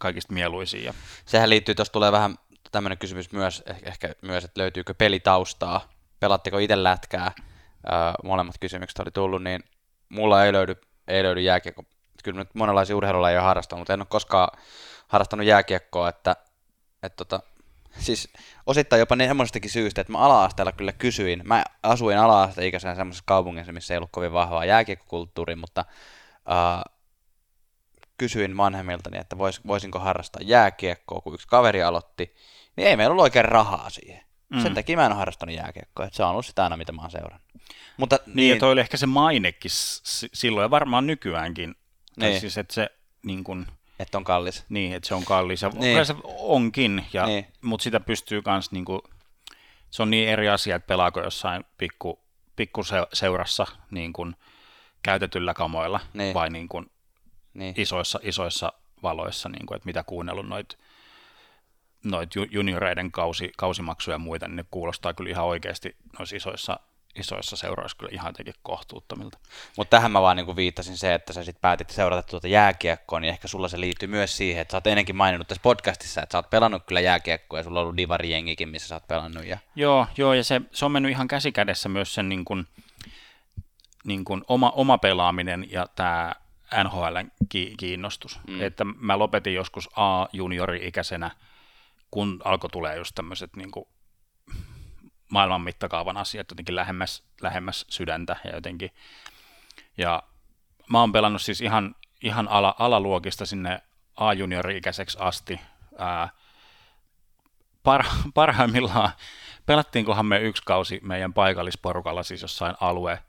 [0.00, 0.84] kaikista mieluisin.
[0.84, 0.94] Ja,
[1.26, 2.34] sehän liittyy, tuossa tulee vähän
[2.72, 7.92] tämmöinen kysymys myös, eh- ehkä myös, että löytyykö pelitaustaa, pelatteko itse lätkää, öö,
[8.24, 9.64] molemmat kysymykset oli tullut, niin
[10.08, 10.76] mulla ei löydy,
[11.08, 11.84] ei löydy jääkiekko.
[12.24, 14.58] Kyllä nyt monenlaisia urheilulajeja harrastan, mutta en ole koskaan
[15.08, 16.36] harrastanut jääkiekkoa, että,
[17.02, 17.40] että tota,
[17.98, 18.28] siis
[18.66, 23.72] osittain jopa niin semmoisestakin syystä, että mä ala-asteella kyllä kysyin, mä asuin ala-asteikäisenä semmoisessa kaupungissa,
[23.72, 25.84] missä ei ollut kovin vahvaa jääkiekkokulttuuria, mutta
[26.48, 26.94] uh,
[28.18, 32.34] kysyin vanhemmiltani, että vois, voisinko harrastaa jääkiekkoa, kun yksi kaveri aloitti,
[32.76, 34.22] niin ei meillä ollut oikein rahaa siihen.
[34.48, 34.60] Mm.
[34.62, 37.02] Sen takia mä en ole harrastanut jääkiekkoa, että se on ollut sitä aina, mitä mä
[37.02, 37.48] oon seurannut.
[37.96, 39.70] Mutta niin, niin, ja toi oli ehkä se mainekin
[40.34, 41.74] silloin ja varmaan nykyäänkin.
[42.20, 42.40] Tai Niin.
[42.40, 42.90] siis, että se
[43.22, 43.66] niin kuin,
[43.98, 44.64] että on kallis.
[44.68, 45.62] Niin, että se on kallis.
[45.62, 46.06] Ja Niin.
[46.06, 47.46] se onkin, ja, Niin.
[47.62, 49.02] mutta sitä pystyy myös, niinku,
[49.90, 52.20] se on niin eri asia, että pelaako jossain pikku,
[52.56, 54.36] pikku se- seurassa niin kuin
[55.02, 56.34] käytetyllä kamoilla Niin.
[56.34, 56.90] vai niin kuin
[57.54, 57.74] Niin.
[57.76, 58.72] isoissa, isoissa
[59.02, 60.78] valoissa, niin kuin, että mitä kuunnellut noit,
[62.04, 66.80] noit ju- junioreiden kausi, kausimaksuja ja muita, niin ne kuulostaa kyllä ihan oikeasti noissa isoissa,
[67.16, 69.38] isoissa seuroissa kyllä ihan jotenkin kohtuuttomilta.
[69.76, 73.28] Mutta tähän mä vaan niinku viittasin se, että sä sit päätit seurata tuota jääkiekkoa, niin
[73.28, 76.38] ehkä sulla se liittyy myös siihen, että sä oot ennenkin maininnut tässä podcastissa, että sä
[76.38, 79.44] oot pelannut kyllä jääkiekkoa ja sulla on ollut divarijengikin, missä sä oot pelannut.
[79.44, 79.58] Ja...
[79.76, 82.66] Joo, joo ja se, se on mennyt ihan käsikädessä myös sen niin kuin,
[84.04, 86.32] niin kuin oma, oma pelaaminen ja tämä
[86.84, 88.40] NHLn ki- kiinnostus.
[88.46, 88.54] Mm.
[88.54, 88.62] Mm.
[88.62, 91.30] Että mä lopetin joskus A-juniori-ikäisenä,
[92.10, 93.86] kun alkoi tulee just tämmöiset niin kuin
[95.28, 98.90] maailman mittakaavan asiat jotenkin lähemmäs, lähemmäs sydäntä ja jotenkin.
[99.98, 100.22] Ja
[100.88, 103.82] mä oon pelannut siis ihan, ihan ala, alaluokista sinne
[104.16, 105.60] A-juniori-ikäiseksi asti.
[105.98, 106.28] Ää,
[107.82, 108.04] par,
[108.34, 109.10] parhaimmillaan
[109.66, 113.22] pelattiinkohan me yksi kausi meidän paikallisporukalla, siis jossain alue.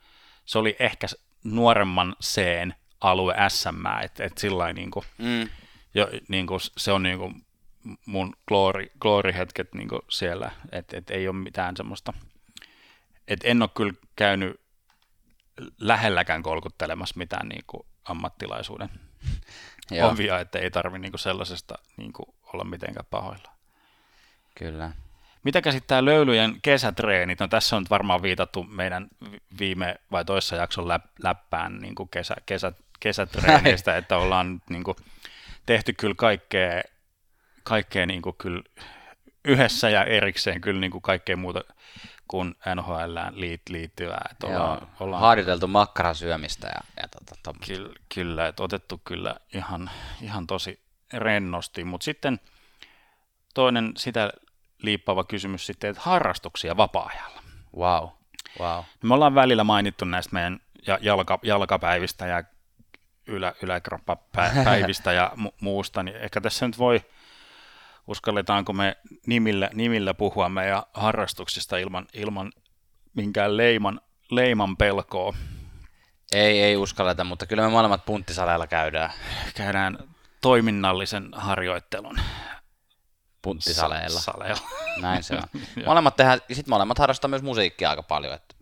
[0.45, 1.07] Se oli ehkä
[1.43, 5.49] nuoremman Cn alue SM, että et sillä niin kuin, Mm.
[5.93, 7.45] jo, niin kuin, se on niin kuin
[8.05, 12.13] mun glory, glory-hetket niin siellä, että et ei ole mitään semmoista,
[13.27, 14.59] että en ole kyllä käynyt
[15.79, 18.89] lähelläkään kolkuttelemassa mitään niin kuin ammattilaisuuden
[19.91, 23.51] Joo, ovia, että ei tarvi niin kuin sellaisesta niin kuin olla mitenkään pahoilla.
[24.55, 24.91] kyllä.
[25.43, 27.39] Mitä käsittää löylyjen kesätreenit?
[27.39, 32.09] No tässä on varmaan viitattu meidän vi- viime vai toissa jakson läp, läppään niin kuin
[32.09, 34.97] kesä, kesä, kesätreeneistä, että ollaan niin kuin
[35.65, 36.81] tehty kyllä kaikkea,
[37.69, 38.63] kaikkea niin kuin kyllä
[39.45, 41.63] yhdessä ja erikseen kyllä niin kuin kaikkea muuta
[42.27, 44.29] kuin NHL liit, liittyvää.
[44.31, 47.59] Että ollaan, Joo, ollaan harjoiteltu makkaran syömistä ja, ja tota.
[47.67, 49.89] Kyllä, kyllä että otettu kyllä ihan,
[50.21, 50.81] ihan tosi
[51.13, 52.39] rennosti, mutta sitten
[53.53, 54.31] toinen sitä
[54.77, 57.41] liippaava kysymys sitten, että harrastuksia vapaa-ajalla.
[57.77, 58.09] Wow,
[58.59, 58.83] wow.
[59.03, 62.43] Me ollaan välillä mainittu näistä meidän ja- jalka, jalkapäivistä ja
[63.27, 67.01] ylä, yläkroppapäivistä ja mu- muusta, niin ehkä tässä nyt voi,
[68.09, 68.97] uskalletaanko me
[69.27, 72.51] nimillä, nimillä puhua meidän harrastuksista ilman, ilman
[73.13, 74.01] minkään leiman,
[74.31, 75.33] leiman pelkoa.
[76.31, 79.11] Ei, ei uskalleta, mutta kyllä me molemmat punttisaleilla käydään
[79.55, 79.97] Käydään
[80.41, 82.17] toiminnallisen harjoittelun
[83.41, 84.19] punttisaleilla.
[84.19, 84.61] sa- saleilla.
[85.01, 85.61] Näin se on.
[85.85, 88.55] Molemmat tehdään, sit molemmat harrastaa myös musiikkia aika paljon, että,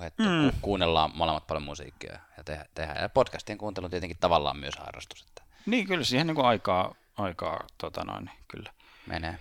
[0.00, 0.50] että Mm.
[0.62, 2.66] kuunnellaan molemmat paljon musiikkia ja tehdään.
[2.74, 3.02] tehdään.
[3.02, 6.94] Ja podcastien kuuntelu on tietenkin tavallaan myös harrastus, että Niin, kyllä siihen niin kuin aikaa,
[7.18, 8.72] aikaa tota noin, kyllä.
[9.06, 9.38] Menee.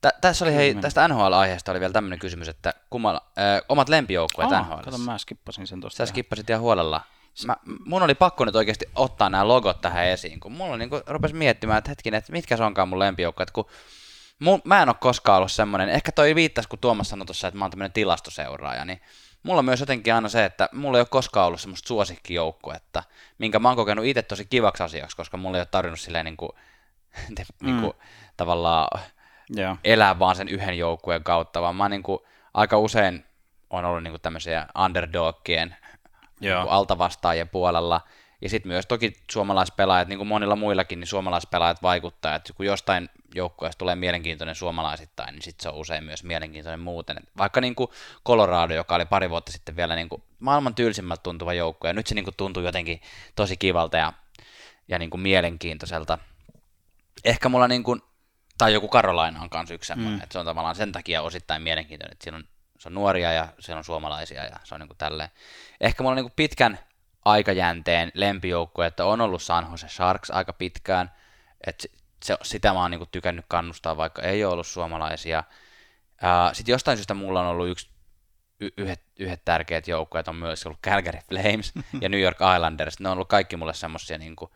[0.00, 4.52] Tä, tässä oli, hei, tästä NHL-aiheesta oli vielä tämmöinen kysymys, että kummalla, äh, omat lempijoukkueet
[4.52, 4.82] Aa, NHL.
[4.84, 5.96] kato, mä skippasin sen tuosta.
[5.96, 7.00] Sä skippasit ihan huolella.
[7.46, 11.34] Mä, mun oli pakko nyt oikeasti ottaa nämä logot tähän esiin, kun mulla niin rupesi
[11.34, 13.66] miettimään, että hetkinen, että mitkä se onkaan mun lempijoukkueet, kun
[14.38, 17.58] mun, mä en ole koskaan ollut semmoinen, ehkä toi viittasi, kun Tuomas sanoi tuossa, että
[17.58, 19.00] mä oon tämmöinen tilastoseuraaja, niin
[19.42, 23.02] mulla on myös jotenkin aina se, että mulla ei ole koskaan ollut semmoista suosikkijoukkuetta,
[23.38, 26.36] minkä mä oon kokenut itse tosi kivaksi asiaksi, koska mulla ei ole tarvinnut silleen niin
[26.36, 26.52] kuin,
[27.36, 27.66] te, mm.
[27.66, 27.92] niin kuin,
[28.38, 29.00] tavallaan
[29.50, 29.76] Joo.
[29.84, 32.18] elää vaan sen yhden joukkueen kautta, vaan mä niin kuin,
[32.54, 33.24] aika usein
[33.70, 35.76] on ollut niin kuin tämmöisiä underdogien
[36.40, 36.62] Joo.
[36.62, 38.00] niin altavastaajien puolella,
[38.40, 43.10] ja sitten myös toki suomalaispelaajat, niin kuin monilla muillakin, niin suomalaispelaajat vaikuttaa, että kun jostain
[43.34, 47.18] joukkueesta tulee mielenkiintoinen suomalaisittain, niin sitten se on usein myös mielenkiintoinen muuten.
[47.18, 47.90] Et vaikka niin kuin
[48.26, 52.06] Colorado, joka oli pari vuotta sitten vielä niin kuin maailman tylsimmältä tuntuva joukkue, ja nyt
[52.06, 53.00] se niin kuin tuntuu jotenkin
[53.36, 54.12] tosi kivalta ja,
[54.88, 56.18] ja niin kuin mielenkiintoiselta.
[57.24, 58.02] Ehkä mulla niin kuin,
[58.58, 60.22] tai joku Carolina on kanssa yksi semmoinen, mm.
[60.22, 62.44] että se on tavallaan sen takia osittain mielenkiintoinen, että siinä on,
[62.78, 65.30] se on nuoria ja siellä on suomalaisia ja se on niin kuin tälleen.
[65.80, 66.78] Ehkä mulla on niin kuin pitkän
[67.24, 71.10] aikajänteen lempijoukkue, että on ollut San Jose Sharks aika pitkään,
[71.66, 71.88] että
[72.24, 75.44] se, sitä mä oon niin kuin tykännyt kannustaa, vaikka ei ole ollut suomalaisia.
[76.52, 77.88] Sitten jostain syystä mulla on ollut yksi
[78.60, 83.00] y- yhdet, yhdet tärkeät joukkueet on myös ollut Calgary Flames ja New York Islanders.
[83.00, 84.50] Ne on ollut kaikki mulle semmosia niin kuin,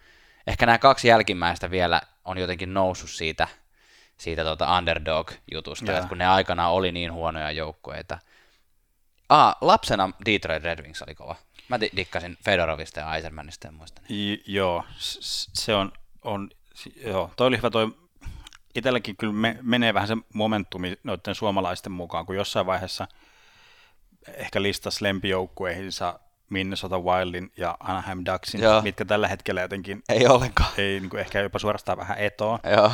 [0.47, 3.49] ehkä nämä kaksi jälkimmäistä vielä on jotenkin noussut siitä,
[4.23, 8.19] siitä tota underdog-jutusta, että kun ne aikana oli niin huonoja joukkueita.
[9.29, 11.37] Ah, lapsena Detroit Red Wings oli kova.
[11.69, 14.03] Mä dikkasin Fedorovista ja Eisermanista ja muista.
[14.09, 15.93] J- joo, se on,
[16.23, 16.51] on
[17.05, 17.95] joo, toi oli hyvä toi,
[18.75, 23.09] itselläkin kyllä me, menee vähän se momentumi noiden suomalaisten mukaan, kun jossain vaiheessa
[24.35, 28.83] ehkä listas lempijoukkueihinsa Minnesota Wildin ja Anaheim Ducksin, Joo.
[28.83, 30.03] mitkä tällä hetkellä jotenkin...
[30.09, 30.71] Ei ollenkaan.
[30.79, 32.59] Ei niin kuin ehkä jopa suorastaan vähän etoa.
[32.77, 32.93] Joo.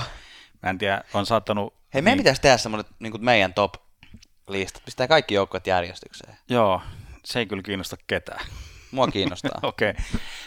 [0.62, 1.74] Mä en tiedä, on saattanut...
[1.94, 2.22] Hei, meidän niin...
[2.22, 6.36] pitäisi tehdä semmoinen niin meidän top-listat, pistää kaikki joukkueet järjestykseen.
[6.48, 6.82] Joo,
[7.24, 8.46] se ei kyllä kiinnosta ketään.
[8.90, 9.60] Mua kiinnostaa.
[9.62, 10.04] Okei, okay.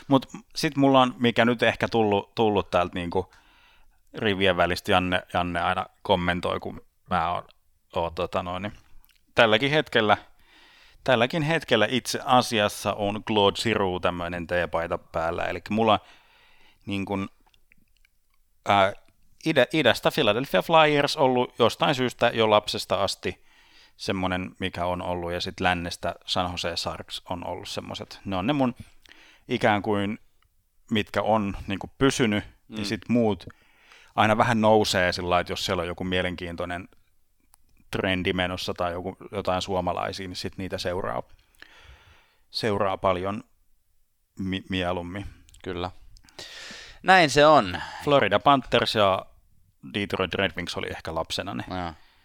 [0.08, 3.34] mutta sitten mulla on, mikä nyt ehkä tullut, tullut täältä niinku
[4.14, 7.44] rivien välistä, Janne, Janne aina kommentoi, kun mä oon,
[7.96, 8.74] oon tota noin, niin
[9.36, 10.18] tälläkin hetkellä–
[11.04, 16.00] tälläkin hetkellä itse asiassa on Claude Siru tämmöinen teepaita päällä, eli mulla
[16.86, 17.30] niin kuin,
[18.66, 18.94] ää,
[19.46, 23.46] ide, idästä Philadelphia Flyers ollut jostain syystä jo lapsesta asti
[23.98, 28.20] semmoinen, mikä on ollut, ja sitten lännestä San Jose Sharks on ollut semmoiset.
[28.26, 28.76] Ne on ne mun
[29.48, 30.20] ikään kuin,
[30.92, 32.78] mitkä on niin kuin pysynyt, mm.
[32.78, 33.46] ja sitten muut
[34.16, 36.90] aina vähän nousee sillä että jos siellä on joku mielenkiintoinen
[37.92, 41.24] trendi menossa tai joku, jotain suomalaisia, niin sitten niitä seuraa,
[42.50, 43.44] seuraa paljon
[44.40, 45.26] mi- mieluummin.
[45.64, 45.92] Kyllä.
[47.04, 47.82] Näin se on.
[48.04, 49.26] Florida Panthers ja
[49.94, 51.64] Detroit Red Wings oli ehkä lapsena ne.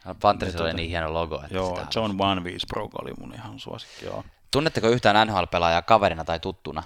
[0.04, 1.42] No, Panthers oli niin hieno logo.
[1.42, 4.24] Että joo, John Van Pro oli mun ihan suosikki, joo.
[4.50, 6.82] Tunnetteko yhtään NHL-pelaajaa kaverina tai tuttuna?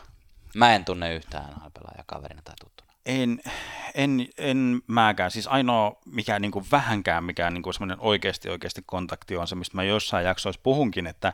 [0.55, 2.93] Mä en tunne yhtään NHL-pelaajaa kaverina tai tuttuna.
[3.07, 3.41] En,
[3.95, 5.31] en, en mäkään.
[5.31, 9.55] Siis ainoa, mikä niin kuin vähänkään, mikä niin kuin semmoinen oikeasti oikeasti kontakti on se,
[9.55, 11.33] mistä mä jossain jaksoissa puhunkin, että,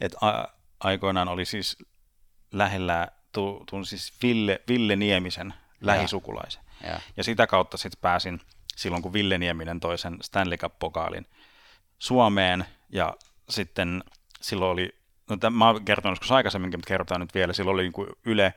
[0.00, 0.44] että a,
[0.80, 1.76] aikoinaan oli siis
[2.52, 6.62] lähellä tu, tu, siis Ville, Ville Niemisen lähisukulaisen.
[6.86, 7.00] Ja.
[7.16, 8.40] ja sitä kautta sitten pääsin
[8.76, 11.26] silloin, kun Ville Nieminen toi sen Stanley Cup-pokaalin
[11.98, 13.16] Suomeen, ja
[13.48, 14.04] sitten
[14.40, 14.94] silloin oli,
[15.30, 18.08] no tämän, mä oon kertonut joskus aikaisemminkin, mutta kerrotaan nyt vielä, silloin oli niin kuin
[18.24, 18.54] Yle,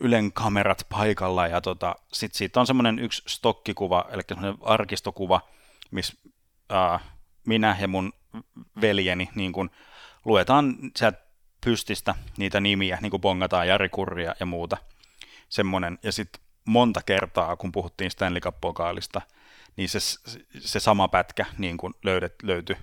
[0.00, 5.40] Ylen kamerat paikalla ja tota, sitten siitä on semmoinen yksi stokkikuva, eli semmoinen arkistokuva,
[5.90, 6.14] missä
[7.46, 8.12] minä ja mun
[8.80, 9.70] veljeni niin kun
[10.24, 11.18] luetaan sieltä
[11.64, 14.76] pystistä niitä nimiä, niin kuin bongataan Jari Kurria ja muuta.
[15.48, 15.98] Semmoinen.
[16.02, 19.20] Ja sitten monta kertaa, kun puhuttiin Stanley Cup-pokaalista,
[19.76, 19.98] niin se,
[20.60, 22.76] se sama pätkä niin kuin löydet, löytyi,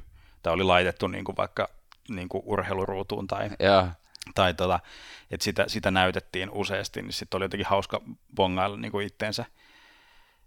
[0.43, 1.69] tai oli laitettu niin kuin vaikka
[2.09, 3.91] niin kuin urheiluruutuun tai, yeah
[4.35, 4.79] tai tota,
[5.31, 8.01] että sitä, sitä näytettiin useasti, niin sitten oli jotenkin hauska
[8.35, 9.45] bongailla niin kuin itteensä.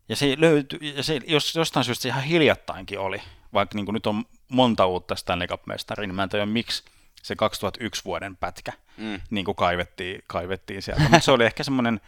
[0.09, 3.23] Ja se löytyi, ja se, jos, jostain syystä se ihan hiljattainkin oli,
[3.53, 6.85] vaikka niin kuin nyt on monta uutta Stanley Cup-mestaria, niin mä en tiedä miksi
[7.23, 9.21] se 2001 vuoden pätkä mm.
[9.31, 11.03] niin kuin kaivettiin, kaivettiin sieltä.
[11.03, 12.01] Mutta se oli ehkä semmoinen,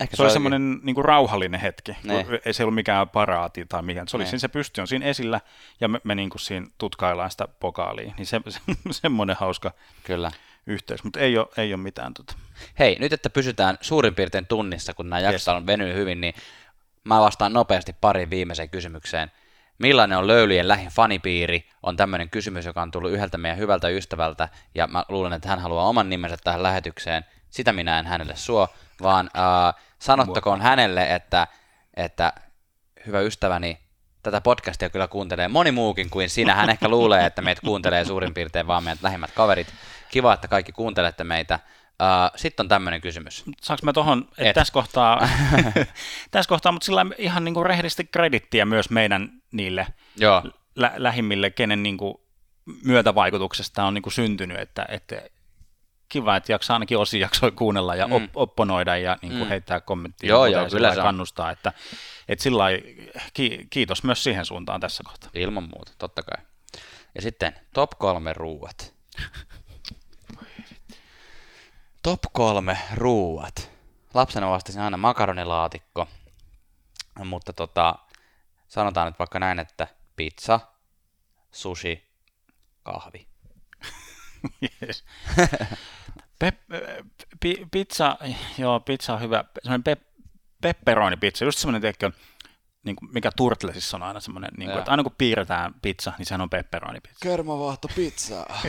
[0.00, 1.96] Ehkä se, se oli semmoinen niin kuin rauhallinen hetki.
[2.04, 2.26] Ne.
[2.44, 4.08] Ei se ollut mikään paraati tai mikään.
[4.08, 5.40] Se oli siinä, se pysty on siinä esillä
[5.80, 8.14] ja me, me niin kuin siinä tutkaillaan sitä pokaalia.
[8.18, 9.72] Niin se, se, semmoinen hauska,
[10.04, 10.30] Kyllä
[10.66, 12.14] yhteys, mutta ei ole, ei ole mitään.
[12.14, 12.34] Tota.
[12.78, 15.60] Hei, nyt että pysytään suurin piirtein tunnissa, kun nämä jaksot yes.
[15.60, 16.34] on venynyt hyvin, niin
[17.04, 19.30] mä vastaan nopeasti pariin viimeiseen kysymykseen.
[19.78, 21.68] Millainen on löylyjen lähin fanipiiri?
[21.82, 25.58] On tämmöinen kysymys, joka on tullut yhdeltä meidän hyvältä ystävältä, ja mä luulen, että hän
[25.58, 27.24] haluaa oman nimensä tähän lähetykseen.
[27.50, 28.68] Sitä minä en hänelle suo,
[29.02, 31.46] vaan äh, sanottakoon hänelle, että,
[31.96, 32.32] että
[33.06, 33.78] hyvä ystäväni,
[34.22, 36.54] tätä podcastia kyllä kuuntelee moni muukin kuin sinä.
[36.54, 39.66] Hän ehkä luulee, että meitä kuuntelee suurin piirtein vaan meidän lähimmät kaverit.
[40.10, 41.58] Kiva, että kaikki kuuntelette meitä.
[41.64, 43.44] Uh, Sitten on tämmöinen kysymys.
[43.62, 44.54] Saanko mä tuohon, että Et.
[44.54, 45.28] tässä kohtaa,
[46.30, 49.86] tässä kohtaa, mutta sillä ihan niin kuin rehellisesti kredittiä myös meidän niille
[50.16, 50.42] Joo.
[50.76, 52.14] Lä- lähimmille, kenen niin kuin
[52.84, 55.22] myötävaikutuksesta on niin kuin syntynyt, että, että
[56.08, 58.12] kiva, että jaksaa ainakin osin jaksoi kuunnella ja Mm.
[58.12, 59.48] op- opponoida ja niin kuin Mm.
[59.48, 60.28] heittää kommenttia.
[60.28, 61.72] Joo, ja joo, sillä kyllä se kannustaa, että,
[62.28, 62.64] että sillä
[63.34, 65.30] ki- kiitos myös siihen suuntaan tässä kohtaa.
[65.34, 66.44] Ilman muuta, totta kai.
[67.14, 68.94] Ja sitten top kolme ruuat.
[72.02, 73.70] top kolme ruuat.
[74.14, 76.08] Lapsena vastasin aina makaronilaatikko,
[77.24, 77.94] mutta tota,
[78.68, 79.86] sanotaan nyt vaikka näin, että
[80.16, 80.60] pizza,
[81.52, 82.04] sushi,
[82.82, 83.26] kahvi.
[84.82, 85.04] Yes.
[86.38, 86.74] Pep-
[87.40, 88.18] pi- pizza,
[88.58, 89.44] joo, pizza on hyvä.
[89.62, 90.06] Semmoinen pe-
[90.60, 92.10] pepperoni-pizza, just semmoinen, teikö,
[92.84, 96.26] niin kuin mikä Turtlesissa on aina semmoinen, niin kuin, että aina kun piirretään pizza, niin
[96.26, 97.18] sehän on pepperoni-pizza.
[97.22, 98.60] Kermavaahto pizzaa.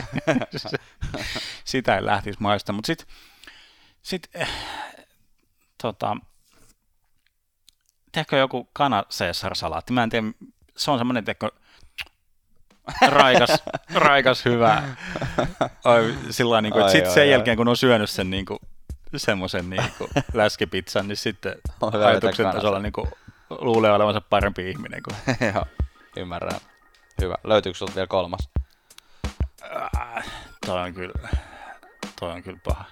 [1.64, 3.06] Sitä ei lähtisi maista, mutta sitten
[4.02, 4.48] sit, eh,
[5.82, 6.16] tota,
[8.12, 9.04] tehkö joku kana
[9.52, 10.26] salaatti Mä en tiedä,
[10.76, 11.50] se on semmoinen, tehkö,
[13.08, 13.50] raikas,
[13.94, 14.82] raikas, hyvä.
[15.84, 17.30] Oi, sillä niin kuin, Ai, että sit ai, sen ai.
[17.30, 18.58] jälkeen, kun on syönyt sen niin kuin,
[19.16, 21.54] semmoisen niin kuin, läskipizzan, niin sitten
[22.06, 23.08] ajatuksen tasolla niin kuin,
[23.50, 25.02] luulee olevansa parempi ihminen.
[25.02, 25.64] Kuin, Joo,
[26.16, 26.60] ymmärrän.
[27.22, 27.34] Hyvä.
[27.44, 28.48] Löytyykö sulta vielä kolmas?
[29.96, 30.24] äh,
[30.66, 31.28] toi on kyllä,
[32.20, 32.84] toi on kyllä paha.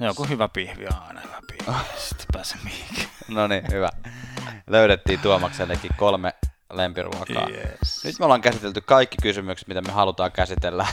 [0.00, 1.78] Joku hyvä pihvi on aina hyvä pihvi.
[2.08, 3.08] Sitten pääse mihinkään.
[3.28, 3.88] No niin, hyvä.
[4.66, 6.34] Löydettiin Tuomaksellekin kolme
[6.72, 7.48] lempiruokaa.
[7.48, 8.04] Yes.
[8.04, 10.86] Nyt me ollaan käsitelty kaikki kysymykset, mitä me halutaan käsitellä.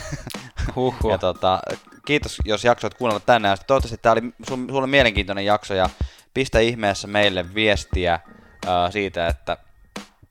[0.75, 1.11] Huhhuh.
[1.11, 1.59] ja tota,
[2.05, 3.65] kiitos, jos jaksoit kuunnella tänne asti.
[3.67, 5.89] Toivottavasti tämä oli sun, sulle mielenkiintoinen jakso ja
[6.33, 8.19] pistä ihmeessä meille viestiä
[8.67, 9.57] ää, siitä, että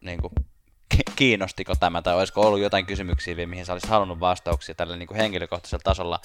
[0.01, 0.33] niin kuin,
[1.17, 5.07] kiinnostiko tämä tai olisiko ollut jotain kysymyksiä, vielä, mihin sä olisit halunnut vastauksia tällä niin
[5.07, 6.21] kuin henkilökohtaisella tasolla.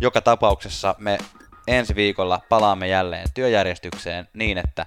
[0.00, 1.18] Joka tapauksessa me
[1.66, 4.86] ensi viikolla palaamme jälleen työjärjestykseen niin, että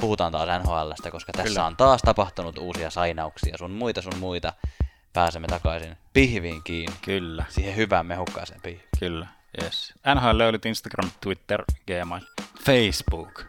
[0.00, 1.66] puhutaan taas NHLstä, koska tässä Kyllä.
[1.66, 4.52] on taas tapahtunut uusia sainauksia, sun muita sun muita.
[5.12, 8.88] Pääsemme takaisin pihviin kiinni, Kyllä, siihen hyvään mehukkaaseen pihviin.
[9.00, 9.26] kyllä.
[9.62, 9.94] Yes.
[10.14, 12.22] NHL löydyt Instagram, Twitter, Gmail,
[12.64, 13.44] Facebook.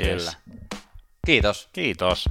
[0.00, 0.18] Yes.
[0.18, 0.32] Kyllä.
[1.26, 1.68] Kiitos.
[1.72, 2.28] Kiitos.